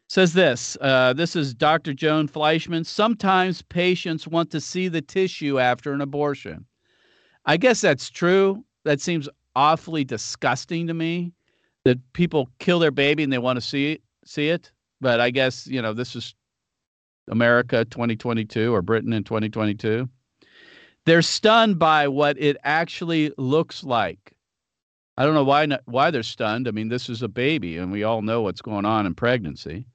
says 0.08 0.34
this 0.34 0.76
uh, 0.80 1.12
this 1.12 1.34
is 1.34 1.52
dr 1.52 1.92
joan 1.94 2.28
fleischman 2.28 2.86
sometimes 2.86 3.62
patients 3.62 4.26
want 4.26 4.50
to 4.50 4.60
see 4.60 4.88
the 4.88 5.02
tissue 5.02 5.58
after 5.58 5.92
an 5.92 6.00
abortion. 6.00 6.64
I 7.44 7.56
guess 7.56 7.80
that's 7.80 8.10
true. 8.10 8.64
That 8.84 9.00
seems 9.00 9.28
awfully 9.54 10.04
disgusting 10.04 10.86
to 10.86 10.94
me 10.94 11.32
that 11.84 11.98
people 12.12 12.48
kill 12.58 12.78
their 12.78 12.90
baby 12.90 13.22
and 13.22 13.32
they 13.32 13.38
want 13.38 13.56
to 13.56 13.60
see 13.60 13.92
it, 13.92 14.02
see 14.24 14.48
it 14.48 14.70
but 15.00 15.20
i 15.20 15.30
guess 15.30 15.66
you 15.66 15.80
know 15.82 15.92
this 15.92 16.16
is 16.16 16.34
america 17.28 17.84
2022 17.86 18.74
or 18.74 18.82
britain 18.82 19.12
in 19.12 19.24
2022 19.24 20.08
they're 21.04 21.22
stunned 21.22 21.78
by 21.78 22.08
what 22.08 22.36
it 22.38 22.56
actually 22.64 23.32
looks 23.36 23.84
like 23.84 24.36
I 25.18 25.24
don't 25.24 25.34
know 25.34 25.44
why 25.44 25.66
not, 25.66 25.80
why 25.86 26.10
they're 26.10 26.22
stunned. 26.22 26.68
I 26.68 26.72
mean, 26.72 26.88
this 26.88 27.08
is 27.08 27.22
a 27.22 27.28
baby, 27.28 27.78
and 27.78 27.90
we 27.90 28.04
all 28.04 28.20
know 28.20 28.42
what's 28.42 28.60
going 28.60 28.84
on 28.84 29.06
in 29.06 29.14
pregnancy. 29.14 29.86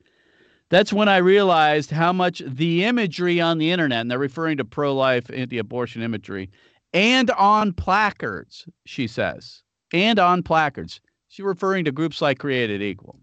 That's 0.69 0.91
when 0.91 1.09
I 1.09 1.17
realized 1.17 1.91
how 1.91 2.11
much 2.13 2.41
the 2.45 2.85
imagery 2.85 3.39
on 3.39 3.57
the 3.57 3.71
internet, 3.71 4.01
and 4.01 4.09
they're 4.09 4.17
referring 4.17 4.57
to 4.57 4.65
pro 4.65 4.95
life, 4.95 5.29
anti 5.31 5.59
abortion 5.59 6.01
imagery, 6.01 6.49
and 6.93 7.29
on 7.31 7.73
placards, 7.73 8.65
she 8.85 9.05
says, 9.05 9.61
and 9.93 10.17
on 10.17 10.41
placards. 10.41 11.01
She's 11.27 11.45
referring 11.45 11.85
to 11.85 11.91
groups 11.91 12.21
like 12.21 12.39
Created 12.39 12.81
Equal. 12.81 13.19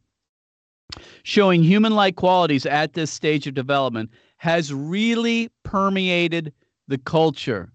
Showing 1.22 1.62
human 1.62 1.94
like 1.94 2.16
qualities 2.16 2.64
at 2.66 2.94
this 2.94 3.11
stage 3.11 3.46
of 3.46 3.55
development 3.55 4.11
has 4.38 4.72
really 4.72 5.51
permeated 5.62 6.53
the 6.87 6.98
culture. 6.98 7.72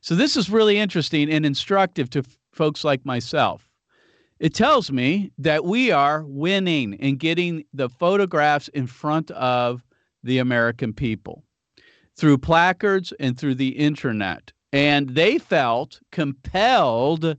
So, 0.00 0.14
this 0.14 0.36
is 0.36 0.48
really 0.48 0.78
interesting 0.78 1.30
and 1.30 1.44
instructive 1.44 2.10
to 2.10 2.20
f- 2.20 2.38
folks 2.52 2.84
like 2.84 3.04
myself 3.04 3.68
it 4.38 4.52
tells 4.52 4.90
me 4.92 5.32
that 5.38 5.64
we 5.64 5.90
are 5.90 6.22
winning 6.24 6.92
in 6.94 7.16
getting 7.16 7.64
the 7.72 7.88
photographs 7.88 8.68
in 8.68 8.86
front 8.86 9.30
of 9.30 9.82
the 10.22 10.38
American 10.38 10.92
people 10.92 11.42
through 12.16 12.38
placards 12.38 13.12
and 13.18 13.38
through 13.38 13.54
the 13.54 13.70
internet. 13.70 14.52
And 14.72 15.10
they 15.10 15.38
felt 15.38 16.00
compelled 16.12 17.36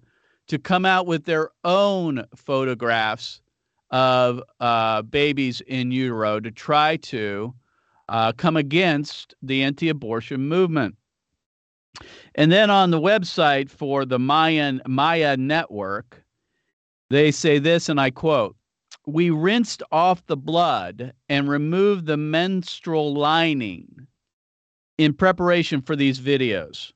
to 0.48 0.58
come 0.58 0.86
out 0.86 1.06
with 1.06 1.26
their 1.26 1.50
own 1.64 2.26
photographs 2.36 3.42
of 3.90 4.42
uh, 4.60 5.02
babies 5.04 5.62
in 5.62 5.92
utero 5.92 6.40
to 6.40 6.52
try 6.52 6.98
to 6.98 7.54
uh, 8.10 8.32
come 8.34 8.58
against 8.58 9.36
the 9.42 9.64
anti 9.64 9.90
abortion 9.90 10.48
movement. 10.48 10.96
And 12.36 12.52
then 12.52 12.70
on 12.70 12.92
the 12.92 13.00
website 13.00 13.70
for 13.70 14.06
the 14.06 14.20
Mayan 14.20 14.82
Maya 14.88 15.36
network, 15.38 16.24
they 17.10 17.32
say 17.32 17.58
this, 17.58 17.90
and 17.90 18.00
I 18.00 18.12
quote 18.12 18.56
We 19.06 19.30
rinsed 19.30 19.82
off 19.92 20.26
the 20.26 20.38
blood 20.38 21.14
and 21.30 21.50
removed 21.50 22.06
the 22.06 22.18
menstrual 22.18 23.14
lining 23.14 24.08
in 24.98 25.14
preparation 25.14 25.82
for 25.82 25.96
these 25.96 26.20
videos. 26.20 26.92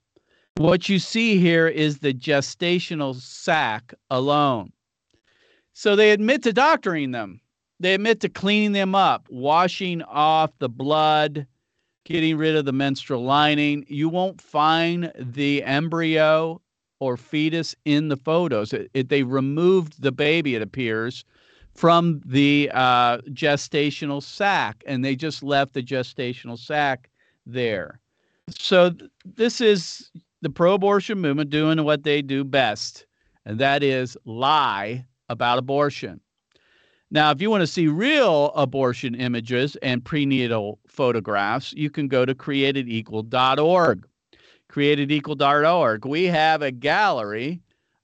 What 0.58 0.90
you 0.90 1.00
see 1.00 1.38
here 1.38 1.68
is 1.68 2.00
the 2.00 2.14
gestational 2.14 3.16
sac 3.16 3.94
alone. 4.10 4.74
So 5.74 5.96
they 5.96 6.12
admit 6.12 6.44
to 6.44 6.54
doctoring 6.54 7.12
them. 7.12 7.42
They 7.80 7.94
admit 7.96 8.20
to 8.22 8.30
cleaning 8.30 8.74
them 8.74 8.94
up, 8.94 9.28
washing 9.30 10.04
off 10.04 10.52
the 10.60 10.70
blood, 10.70 11.48
getting 12.06 12.38
rid 12.38 12.56
of 12.56 12.66
the 12.66 12.74
menstrual 12.74 13.24
lining. 13.24 13.86
You 13.88 14.10
won't 14.10 14.40
find 14.40 15.12
the 15.18 15.64
embryo 15.64 16.62
or 17.00 17.18
fetus 17.18 17.76
in 17.86 18.10
the 18.10 18.18
photos. 18.18 18.74
It, 18.74 18.92
it, 18.94 19.10
they 19.10 19.24
removed 19.24 20.02
the 20.02 20.12
baby, 20.12 20.56
it 20.56 20.62
appears, 20.62 21.26
from 21.74 22.22
the 22.26 22.70
uh, 22.74 23.18
gestational 23.30 24.22
sac, 24.22 24.84
and 24.86 25.04
they 25.04 25.16
just 25.16 25.42
left 25.42 25.74
the 25.74 25.82
gestational 25.82 26.60
sac 26.60 27.10
there. 27.48 28.00
So 28.50 28.92
th- 28.92 29.10
this 29.26 29.62
is 29.62 30.12
the 30.42 30.50
pro-abortion 30.50 31.20
movement 31.20 31.50
doing 31.50 31.84
what 31.84 32.04
they 32.04 32.22
do 32.22 32.44
best, 32.44 33.06
and 33.46 33.58
that 33.58 33.82
is 33.82 34.16
lie 34.26 35.06
about 35.32 35.58
abortion. 35.58 36.20
Now, 37.10 37.32
if 37.32 37.42
you 37.42 37.50
want 37.50 37.62
to 37.62 37.68
see 37.68 37.88
real 37.88 38.52
abortion 38.56 39.16
images 39.16 39.76
and 39.82 40.04
prenatal 40.04 40.80
photographs, 40.88 41.74
you 41.74 41.90
can 41.90 42.08
go 42.08 42.26
to 42.26 42.34
createdequal.org 42.34 44.06
createdequal.org, 44.72 46.06
we 46.06 46.24
have 46.26 46.62
a 46.62 46.72
gallery 46.72 47.62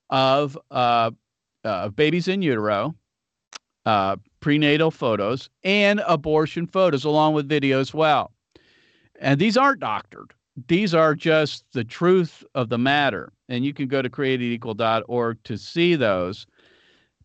of 0.09 0.57
uh, 0.69 1.11
uh, 1.63 1.89
babies 1.89 2.27
in 2.27 2.41
utero, 2.41 2.93
uh, 3.85 4.17
prenatal 4.39 4.91
photos, 4.91 5.49
and 5.63 6.01
abortion 6.07 6.67
photos, 6.67 7.05
along 7.05 7.33
with 7.33 7.47
video 7.47 7.79
as 7.79 7.93
well. 7.93 8.31
And 9.19 9.39
these 9.39 9.57
aren't 9.57 9.79
doctored. 9.79 10.33
These 10.67 10.93
are 10.93 11.15
just 11.15 11.63
the 11.71 11.83
truth 11.83 12.43
of 12.55 12.69
the 12.69 12.77
matter. 12.77 13.31
And 13.47 13.63
you 13.63 13.73
can 13.73 13.87
go 13.87 14.01
to 14.01 14.09
createdequal.org 14.09 15.43
to 15.43 15.57
see 15.57 15.95
those. 15.95 16.45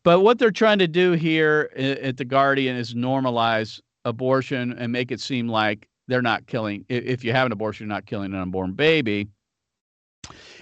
But 0.05 0.21
what 0.21 0.39
they're 0.39 0.51
trying 0.51 0.79
to 0.81 0.89
do 0.89 1.13
here 1.13 1.71
at 1.77 2.17
The 2.17 2.25
Guardian 2.25 2.77
is 2.77 2.95
normalize 2.95 3.81
abortion 4.05 4.73
and 4.73 4.93
make 4.93 5.13
it 5.13 5.21
seem 5.21 5.49
like 5.49 5.89
they're 6.09 6.23
not 6.23 6.47
killing 6.47 6.85
if 6.89 7.25
you 7.25 7.33
have 7.33 7.47
an 7.47 7.53
abortion 7.53 7.87
you're 7.87 7.95
not 7.95 8.07
killing 8.07 8.33
an 8.33 8.41
unborn 8.41 8.73
baby. 8.73 9.29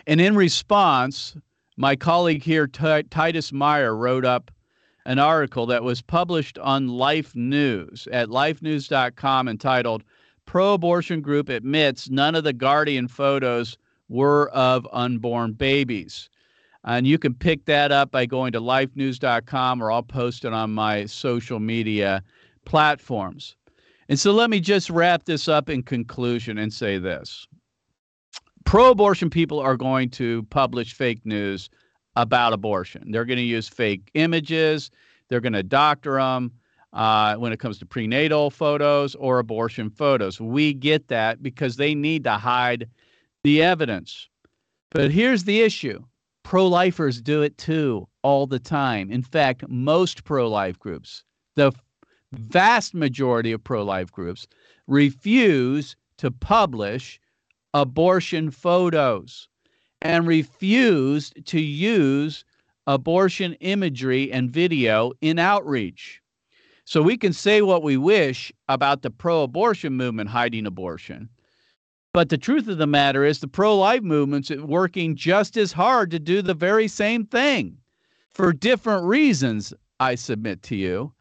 And 0.06 0.20
in 0.20 0.36
response 0.36 1.36
my 1.76 1.96
colleague 1.96 2.42
here 2.42 2.66
T- 2.66 3.02
titus 3.04 3.52
meyer 3.52 3.96
wrote 3.96 4.24
up 4.24 4.50
an 5.06 5.18
article 5.18 5.66
that 5.66 5.82
was 5.82 6.02
published 6.02 6.58
on 6.58 6.88
life 6.88 7.34
news 7.34 8.06
at 8.12 8.28
lifenews.com 8.28 9.48
entitled 9.48 10.04
pro-abortion 10.44 11.22
group 11.22 11.48
admits 11.48 12.10
none 12.10 12.34
of 12.34 12.44
the 12.44 12.52
guardian 12.52 13.08
photos 13.08 13.78
were 14.08 14.50
of 14.50 14.86
unborn 14.92 15.52
babies 15.52 16.28
And 16.84 17.06
you 17.06 17.18
can 17.18 17.34
pick 17.34 17.66
that 17.66 17.92
up 17.92 18.10
by 18.10 18.26
going 18.26 18.52
to 18.52 18.60
lifenews.com 18.60 19.82
or 19.82 19.92
I'll 19.92 20.02
post 20.02 20.44
it 20.44 20.52
on 20.52 20.70
my 20.72 21.04
social 21.06 21.60
media 21.60 22.22
platforms. 22.64 23.56
And 24.08 24.18
so 24.18 24.32
let 24.32 24.50
me 24.50 24.60
just 24.60 24.90
wrap 24.90 25.24
this 25.24 25.46
up 25.46 25.68
in 25.68 25.82
conclusion 25.82 26.58
and 26.58 26.72
say 26.72 26.98
this 26.98 27.46
pro 28.64 28.90
abortion 28.90 29.30
people 29.30 29.58
are 29.58 29.76
going 29.76 30.10
to 30.10 30.42
publish 30.44 30.94
fake 30.94 31.24
news 31.24 31.70
about 32.16 32.52
abortion. 32.52 33.10
They're 33.10 33.24
going 33.24 33.38
to 33.38 33.42
use 33.42 33.68
fake 33.68 34.10
images, 34.14 34.90
they're 35.28 35.40
going 35.40 35.54
to 35.54 35.62
doctor 35.62 36.16
them. 36.16 36.52
Uh, 36.92 37.36
when 37.36 37.52
it 37.52 37.60
comes 37.60 37.78
to 37.78 37.86
prenatal 37.86 38.50
photos 38.50 39.14
or 39.14 39.38
abortion 39.38 39.90
photos, 39.90 40.40
we 40.40 40.74
get 40.74 41.06
that 41.06 41.40
because 41.40 41.76
they 41.76 41.94
need 41.94 42.24
to 42.24 42.32
hide 42.32 42.88
the 43.44 43.62
evidence. 43.62 44.28
But 44.90 45.12
here's 45.12 45.44
the 45.44 45.60
issue 45.60 46.02
pro 46.50 46.66
lifers 46.66 47.22
do 47.22 47.42
it 47.42 47.56
too 47.58 48.08
all 48.22 48.44
the 48.44 48.58
time. 48.58 49.08
In 49.12 49.22
fact, 49.22 49.62
most 49.68 50.24
pro 50.24 50.48
life 50.48 50.76
groups, 50.80 51.22
the 51.54 51.70
vast 52.32 52.92
majority 52.92 53.52
of 53.52 53.62
pro 53.62 53.84
life 53.84 54.10
groups, 54.10 54.48
refuse 54.88 55.94
to 56.16 56.28
publish 56.32 57.20
abortion 57.72 58.50
photos 58.50 59.48
and 60.02 60.26
refused 60.26 61.46
to 61.46 61.60
use 61.60 62.44
abortion 62.88 63.52
imagery 63.60 64.32
and 64.32 64.50
video 64.50 65.12
in 65.20 65.38
outreach. 65.38 66.20
So 66.84 67.00
we 67.00 67.16
can 67.16 67.32
say 67.32 67.62
what 67.62 67.84
we 67.84 67.96
wish 67.96 68.50
about 68.68 69.02
the 69.02 69.10
pro 69.12 69.44
abortion 69.44 69.92
movement 69.92 70.30
hiding 70.30 70.66
abortion. 70.66 71.28
But 72.12 72.28
the 72.28 72.38
truth 72.38 72.66
of 72.66 72.78
the 72.78 72.86
matter 72.86 73.24
is, 73.24 73.38
the 73.38 73.46
pro 73.46 73.76
life 73.76 74.02
movement's 74.02 74.50
working 74.50 75.14
just 75.14 75.56
as 75.56 75.72
hard 75.72 76.10
to 76.10 76.18
do 76.18 76.42
the 76.42 76.54
very 76.54 76.88
same 76.88 77.24
thing 77.24 77.76
for 78.30 78.52
different 78.52 79.04
reasons, 79.04 79.74
I 79.98 80.14
submit 80.14 80.62
to 80.64 80.76
you. 80.76 81.12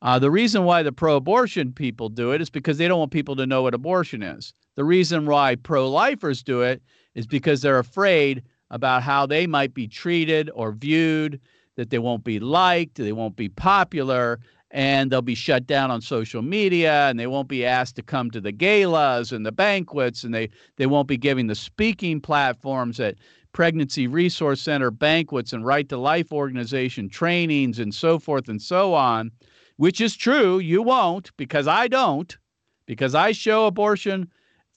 Uh, 0.00 0.18
the 0.18 0.30
reason 0.30 0.64
why 0.64 0.82
the 0.82 0.92
pro 0.92 1.16
abortion 1.16 1.72
people 1.72 2.08
do 2.08 2.32
it 2.32 2.40
is 2.40 2.50
because 2.50 2.78
they 2.78 2.88
don't 2.88 2.98
want 2.98 3.12
people 3.12 3.36
to 3.36 3.46
know 3.46 3.62
what 3.62 3.74
abortion 3.74 4.22
is. 4.22 4.52
The 4.74 4.84
reason 4.84 5.26
why 5.26 5.54
pro 5.56 5.88
lifers 5.88 6.42
do 6.42 6.62
it 6.62 6.82
is 7.14 7.26
because 7.26 7.62
they're 7.62 7.78
afraid 7.78 8.42
about 8.70 9.02
how 9.02 9.26
they 9.26 9.46
might 9.46 9.74
be 9.74 9.86
treated 9.86 10.50
or 10.54 10.72
viewed, 10.72 11.40
that 11.76 11.90
they 11.90 11.98
won't 11.98 12.24
be 12.24 12.40
liked, 12.40 12.96
they 12.96 13.12
won't 13.12 13.36
be 13.36 13.48
popular, 13.48 14.40
and 14.72 15.10
they'll 15.10 15.22
be 15.22 15.34
shut 15.34 15.66
down 15.66 15.90
on 15.90 16.00
social 16.00 16.42
media 16.42 17.08
and 17.08 17.18
they 17.18 17.26
won't 17.26 17.48
be 17.48 17.64
asked 17.64 17.96
to 17.96 18.02
come 18.02 18.30
to 18.30 18.40
the 18.40 18.52
galas 18.52 19.30
and 19.32 19.46
the 19.46 19.52
banquets 19.52 20.24
and 20.24 20.34
they, 20.34 20.48
they 20.76 20.86
won't 20.86 21.08
be 21.08 21.16
giving 21.16 21.46
the 21.46 21.54
speaking 21.54 22.20
platforms 22.20 22.98
at 22.98 23.16
pregnancy 23.52 24.06
resource 24.06 24.60
center 24.60 24.90
banquets 24.90 25.52
and 25.52 25.64
right 25.64 25.88
to 25.88 25.96
life 25.96 26.32
organization 26.32 27.08
trainings 27.08 27.78
and 27.78 27.94
so 27.94 28.18
forth 28.18 28.48
and 28.48 28.62
so 28.62 28.94
on 28.94 29.30
which 29.76 30.00
is 30.00 30.16
true 30.16 30.58
you 30.58 30.82
won't 30.82 31.30
because 31.36 31.68
i 31.68 31.86
don't 31.86 32.38
because 32.86 33.14
i 33.14 33.30
show 33.30 33.66
abortion 33.66 34.28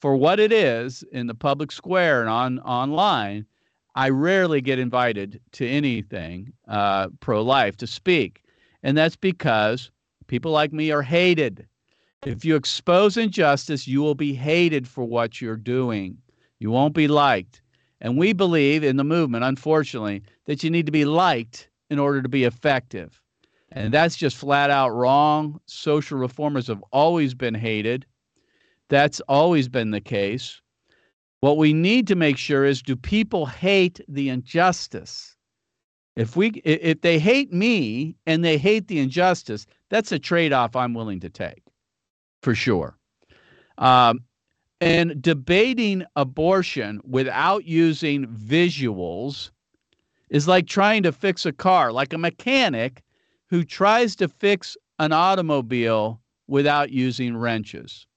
for 0.06 0.16
what 0.16 0.40
it 0.40 0.52
is 0.52 1.04
in 1.12 1.28
the 1.28 1.34
public 1.34 1.72
square 1.72 2.22
and 2.22 2.30
on 2.30 2.60
online, 2.60 3.46
I 3.96 4.10
rarely 4.10 4.62
get 4.62 4.78
invited 4.78 5.42
to 5.54 5.68
anything 5.68 6.54
uh, 6.68 7.08
pro 7.22 7.42
life 7.42 7.78
to 7.78 7.88
speak. 7.88 8.44
And 8.86 8.96
that's 8.96 9.16
because 9.16 9.90
people 10.28 10.52
like 10.52 10.72
me 10.72 10.92
are 10.92 11.02
hated. 11.02 11.66
If 12.24 12.46
you 12.46 12.56
expose 12.56 13.18
injustice, 13.18 13.88
you 13.88 14.02
will 14.02 14.14
be 14.14 14.36
hated 14.36 14.88
for 14.88 15.04
what 15.04 15.42
you're 15.42 15.58
doing. 15.58 16.20
You 16.60 16.70
won't 16.70 16.94
be 16.94 17.08
liked. 17.08 17.64
And 18.00 18.16
we 18.16 18.32
believe 18.32 18.84
in 18.84 18.98
the 18.98 19.04
movement, 19.04 19.44
unfortunately, 19.44 20.22
that 20.46 20.64
you 20.64 20.70
need 20.70 20.86
to 20.86 20.92
be 20.92 21.04
liked 21.04 21.68
in 21.90 21.98
order 21.98 22.22
to 22.22 22.30
be 22.30 22.44
effective. 22.44 23.20
And 23.72 23.92
that's 23.92 24.18
just 24.18 24.38
flat 24.38 24.70
out 24.70 24.90
wrong. 24.90 25.60
Social 25.66 26.20
reformers 26.20 26.68
have 26.68 26.84
always 26.92 27.34
been 27.34 27.56
hated. 27.56 28.06
That's 28.90 29.20
always 29.22 29.68
been 29.68 29.90
the 29.90 30.00
case. 30.00 30.62
What 31.40 31.58
we 31.58 31.74
need 31.74 32.06
to 32.08 32.16
make 32.16 32.38
sure 32.38 32.66
is 32.66 32.84
do 32.84 32.96
people 32.96 33.48
hate 33.48 34.00
the 34.08 34.30
injustice? 34.30 35.35
If 36.16 36.38
we 36.38 36.50
if 36.64 37.02
they 37.02 37.20
hate 37.20 37.52
me 37.52 38.16
and 38.26 38.44
they 38.44 38.58
hate 38.58 38.88
the 38.88 39.00
injustice, 39.00 39.68
that's 39.90 40.12
a 40.12 40.20
trade-off 40.20 40.76
I'm 40.76 40.94
willing 40.94 41.20
to 41.22 41.30
take, 41.30 41.64
for 42.42 42.56
sure. 42.56 42.98
Um, 43.78 44.22
and 44.80 45.22
debating 45.22 46.06
abortion 46.16 47.02
without 47.04 47.66
using 47.66 48.28
visuals 48.28 49.52
is 50.30 50.48
like 50.48 50.68
trying 50.68 51.04
to 51.04 51.12
fix 51.12 51.46
a 51.46 51.52
car, 51.52 51.92
like 51.92 52.14
a 52.14 52.18
mechanic 52.18 53.04
who 53.48 53.64
tries 53.64 54.16
to 54.18 54.28
fix 54.28 54.78
an 55.00 55.12
automobile 55.12 56.22
without 56.48 56.92
using 56.92 57.36
wrenches. 57.36 58.08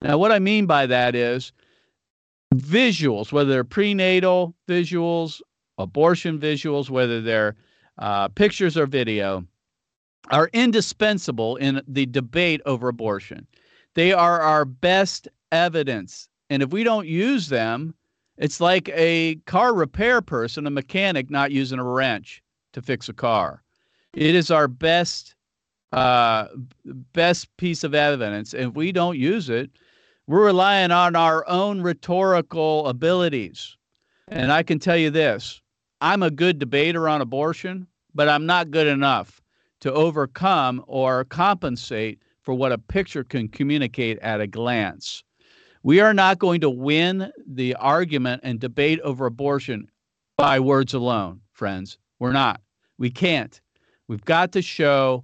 Now, 0.00 0.18
what 0.18 0.32
I 0.32 0.38
mean 0.38 0.66
by 0.66 0.86
that 0.86 1.14
is 1.14 1.52
visuals, 2.54 3.32
whether 3.32 3.50
they're 3.50 3.64
prenatal 3.64 4.54
visuals, 4.68 5.40
abortion 5.82 6.38
visuals, 6.38 6.90
whether 6.90 7.20
they're 7.20 7.56
uh, 7.98 8.28
pictures 8.28 8.76
or 8.76 8.86
video, 8.86 9.44
are 10.30 10.48
indispensable 10.52 11.56
in 11.56 11.82
the 11.86 12.06
debate 12.06 12.60
over 12.64 12.88
abortion. 12.88 13.46
They 13.94 14.12
are 14.12 14.40
our 14.40 14.64
best 14.64 15.28
evidence. 15.50 16.28
And 16.50 16.62
if 16.62 16.70
we 16.70 16.84
don't 16.84 17.06
use 17.06 17.48
them, 17.48 17.94
it's 18.38 18.60
like 18.60 18.88
a 18.94 19.36
car 19.46 19.74
repair 19.74 20.22
person, 20.22 20.66
a 20.66 20.70
mechanic 20.70 21.30
not 21.30 21.52
using 21.52 21.78
a 21.78 21.84
wrench 21.84 22.42
to 22.72 22.82
fix 22.82 23.08
a 23.08 23.12
car. 23.12 23.62
It 24.14 24.34
is 24.34 24.50
our 24.50 24.68
best 24.68 25.34
uh, 25.92 26.48
best 27.12 27.54
piece 27.58 27.84
of 27.84 27.94
evidence. 27.94 28.54
And 28.54 28.70
if 28.70 28.74
we 28.74 28.92
don't 28.92 29.18
use 29.18 29.50
it, 29.50 29.70
we're 30.26 30.46
relying 30.46 30.90
on 30.90 31.14
our 31.16 31.46
own 31.48 31.82
rhetorical 31.82 32.86
abilities. 32.88 33.76
And 34.28 34.50
I 34.50 34.62
can 34.62 34.78
tell 34.78 34.96
you 34.96 35.10
this 35.10 35.61
I'm 36.02 36.24
a 36.24 36.32
good 36.32 36.58
debater 36.58 37.08
on 37.08 37.20
abortion, 37.20 37.86
but 38.12 38.28
I'm 38.28 38.44
not 38.44 38.72
good 38.72 38.88
enough 38.88 39.40
to 39.82 39.92
overcome 39.92 40.82
or 40.88 41.24
compensate 41.24 42.20
for 42.40 42.54
what 42.54 42.72
a 42.72 42.78
picture 42.78 43.22
can 43.22 43.46
communicate 43.46 44.18
at 44.18 44.40
a 44.40 44.48
glance. 44.48 45.22
We 45.84 46.00
are 46.00 46.12
not 46.12 46.40
going 46.40 46.60
to 46.62 46.70
win 46.70 47.30
the 47.46 47.76
argument 47.76 48.40
and 48.42 48.58
debate 48.58 48.98
over 49.02 49.26
abortion 49.26 49.88
by 50.36 50.58
words 50.58 50.92
alone, 50.92 51.40
friends. 51.52 51.98
We're 52.18 52.32
not. 52.32 52.60
We 52.98 53.08
can't. 53.08 53.60
We've 54.08 54.24
got 54.24 54.50
to 54.52 54.62
show 54.62 55.22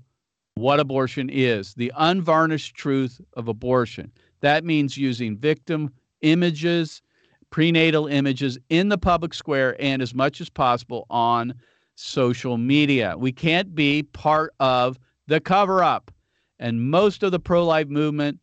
what 0.55 0.79
abortion 0.79 1.29
is, 1.29 1.75
the 1.75 1.93
unvarnished 1.97 2.77
truth 2.77 3.21
of 3.33 3.49
abortion. 3.49 4.13
That 4.43 4.65
means 4.65 4.97
using 4.97 5.37
victim 5.39 5.91
images, 6.21 7.03
prenatal 7.51 8.07
images 8.07 8.59
in 8.69 8.89
the 8.89 8.99
public 8.99 9.35
square 9.35 9.77
and 9.81 10.03
as 10.03 10.15
much 10.15 10.41
as 10.41 10.49
possible 10.49 11.07
on 11.11 11.55
social 11.95 12.57
media. 12.59 13.17
We 13.19 13.33
can't 13.33 13.75
be 13.75 14.03
part 14.03 14.55
of 14.61 14.99
the 15.27 15.41
cover 15.41 15.83
up. 15.83 16.11
And 16.59 16.91
most 16.91 17.23
of 17.23 17.33
the 17.33 17.41
pro 17.41 17.65
life 17.65 17.89
movement 17.89 18.39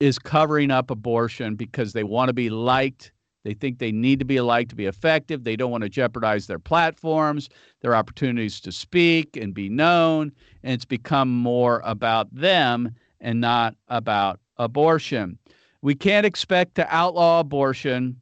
is 0.00 0.18
covering 0.18 0.70
up 0.70 0.90
abortion 0.90 1.54
because 1.54 1.92
they 1.92 2.04
want 2.04 2.28
to 2.28 2.34
be 2.34 2.50
liked. 2.50 3.12
They 3.44 3.54
think 3.54 3.78
they 3.78 3.92
need 3.92 4.18
to 4.20 4.24
be 4.24 4.40
liked 4.40 4.70
to 4.70 4.76
be 4.76 4.86
effective. 4.86 5.44
They 5.44 5.56
don't 5.56 5.70
want 5.70 5.82
to 5.82 5.90
jeopardize 5.90 6.46
their 6.46 6.58
platforms, 6.58 7.48
their 7.82 7.94
opportunities 7.94 8.60
to 8.62 8.72
speak 8.72 9.36
and 9.36 9.54
be 9.54 9.68
known. 9.68 10.32
And 10.62 10.72
it's 10.72 10.84
become 10.84 11.30
more 11.30 11.82
about 11.84 12.34
them 12.34 12.94
and 13.20 13.40
not 13.40 13.76
about 13.88 14.40
abortion. 14.56 15.38
We 15.82 15.94
can't 15.94 16.26
expect 16.26 16.74
to 16.76 16.94
outlaw 16.94 17.40
abortion 17.40 18.20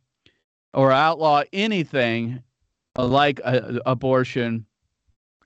or 0.74 0.92
outlaw 0.92 1.42
anything 1.52 2.42
like 2.96 3.40
uh, 3.44 3.78
abortion 3.87 4.66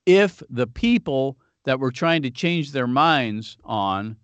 if 0.05 0.43
the 0.49 0.67
people 0.67 1.39
that 1.65 1.81
we're 1.81 1.91
trying 1.91 2.23
to 2.23 2.31
change 2.31 2.73
their 2.73 2.87
minds 2.87 3.57
on 3.65 4.17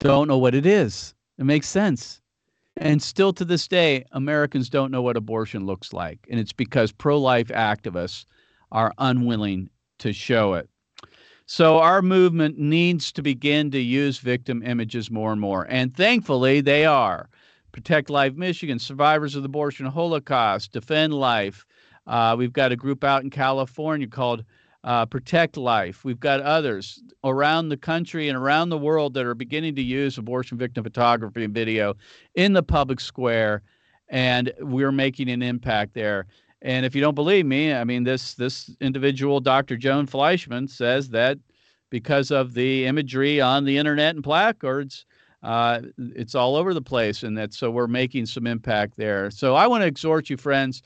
don't 0.00 0.28
know 0.28 0.38
what 0.38 0.54
it 0.54 0.66
is. 0.66 1.14
It 1.38 1.44
makes 1.44 1.68
sense. 1.68 2.20
And 2.76 3.02
still 3.02 3.32
to 3.34 3.44
this 3.44 3.68
day, 3.68 4.04
Americans 4.12 4.70
don't 4.70 4.90
know 4.90 5.02
what 5.02 5.16
abortion 5.16 5.66
looks 5.66 5.92
like. 5.92 6.26
And 6.30 6.40
it's 6.40 6.52
because 6.52 6.92
pro 6.92 7.18
life 7.18 7.48
activists 7.48 8.24
are 8.70 8.92
unwilling 8.98 9.68
to 9.98 10.12
show 10.12 10.54
it. 10.54 10.68
So 11.46 11.78
our 11.78 12.00
movement 12.00 12.58
needs 12.58 13.12
to 13.12 13.22
begin 13.22 13.70
to 13.72 13.80
use 13.80 14.18
victim 14.18 14.62
images 14.62 15.10
more 15.10 15.32
and 15.32 15.40
more. 15.40 15.66
And 15.68 15.94
thankfully, 15.94 16.60
they 16.60 16.86
are. 16.86 17.28
Protect 17.72 18.10
Life 18.10 18.34
Michigan, 18.34 18.78
Survivors 18.78 19.34
of 19.34 19.42
the 19.42 19.46
Abortion 19.46 19.86
Holocaust, 19.86 20.72
Defend 20.72 21.14
Life. 21.14 21.64
Uh, 22.06 22.36
we've 22.38 22.52
got 22.52 22.70
a 22.70 22.76
group 22.76 23.02
out 23.02 23.22
in 23.22 23.30
California 23.30 24.06
called 24.06 24.44
uh, 24.84 25.06
Protect 25.06 25.56
Life. 25.56 26.04
We've 26.04 26.20
got 26.20 26.40
others 26.40 27.02
around 27.24 27.68
the 27.68 27.76
country 27.76 28.28
and 28.28 28.36
around 28.36 28.68
the 28.68 28.78
world 28.78 29.14
that 29.14 29.24
are 29.24 29.34
beginning 29.34 29.74
to 29.76 29.82
use 29.82 30.18
abortion 30.18 30.58
victim 30.58 30.84
photography 30.84 31.44
and 31.44 31.54
video 31.54 31.94
in 32.34 32.52
the 32.52 32.62
public 32.62 33.00
square, 33.00 33.62
and 34.08 34.52
we're 34.60 34.92
making 34.92 35.30
an 35.30 35.42
impact 35.42 35.94
there. 35.94 36.26
And 36.60 36.84
if 36.84 36.94
you 36.94 37.00
don't 37.00 37.14
believe 37.14 37.46
me, 37.46 37.72
I 37.72 37.84
mean 37.84 38.04
this 38.04 38.34
this 38.34 38.70
individual, 38.80 39.40
Dr. 39.40 39.76
Joan 39.76 40.06
Fleischman, 40.06 40.68
says 40.68 41.08
that 41.10 41.38
because 41.90 42.30
of 42.30 42.54
the 42.54 42.86
imagery 42.86 43.40
on 43.40 43.64
the 43.64 43.78
internet 43.78 44.14
and 44.14 44.24
placards, 44.24 45.04
uh, 45.42 45.80
it's 45.98 46.34
all 46.34 46.56
over 46.56 46.72
the 46.72 46.82
place, 46.82 47.22
and 47.22 47.36
that 47.36 47.52
so 47.52 47.70
we're 47.70 47.86
making 47.86 48.26
some 48.26 48.46
impact 48.46 48.96
there. 48.96 49.30
So 49.30 49.54
I 49.54 49.66
want 49.66 49.82
to 49.82 49.86
exhort 49.86 50.30
you, 50.30 50.36
friends, 50.36 50.82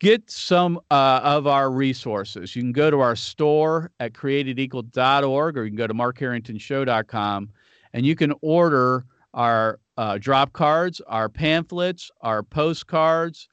get 0.00 0.30
some 0.30 0.78
uh, 0.90 1.20
of 1.22 1.46
our 1.46 1.70
resources. 1.70 2.54
You 2.54 2.62
can 2.62 2.72
go 2.72 2.90
to 2.90 3.00
our 3.00 3.16
store 3.16 3.90
at 4.00 4.12
createdequal.org, 4.12 5.58
or 5.58 5.64
you 5.64 5.70
can 5.70 5.76
go 5.76 5.86
to 5.86 5.94
markharringtonshow.com, 5.94 7.50
and 7.92 8.06
you 8.06 8.14
can 8.14 8.32
order 8.42 9.04
our 9.32 9.80
uh, 9.96 10.18
drop 10.18 10.52
cards, 10.52 11.00
our 11.06 11.28
pamphlets, 11.28 12.10
our 12.20 12.42
postcards, 12.42 13.48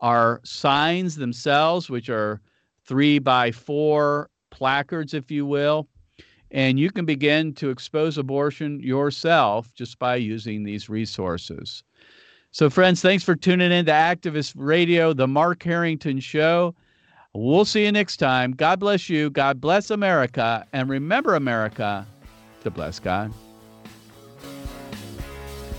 our 0.00 0.40
signs 0.44 1.16
themselves, 1.16 1.90
which 1.90 2.08
are 2.08 2.40
three 2.86 3.18
by 3.18 3.50
four 3.50 4.30
placards, 4.50 5.14
if 5.14 5.30
you 5.30 5.44
will. 5.44 5.88
And 6.50 6.78
you 6.78 6.90
can 6.90 7.04
begin 7.04 7.52
to 7.54 7.70
expose 7.70 8.16
abortion 8.16 8.80
yourself 8.80 9.72
just 9.74 9.98
by 9.98 10.16
using 10.16 10.64
these 10.64 10.88
resources. 10.88 11.82
So, 12.50 12.70
friends, 12.70 13.02
thanks 13.02 13.24
for 13.24 13.36
tuning 13.36 13.70
in 13.70 13.84
to 13.86 13.92
Activist 13.92 14.54
Radio, 14.56 15.12
the 15.12 15.28
Mark 15.28 15.62
Harrington 15.62 16.20
Show. 16.20 16.74
We'll 17.34 17.66
see 17.66 17.84
you 17.84 17.92
next 17.92 18.16
time. 18.16 18.52
God 18.52 18.80
bless 18.80 19.08
you. 19.08 19.30
God 19.30 19.60
bless 19.60 19.90
America. 19.90 20.66
And 20.72 20.88
remember, 20.88 21.34
America, 21.34 22.06
to 22.62 22.70
bless 22.70 22.98
God. 22.98 23.32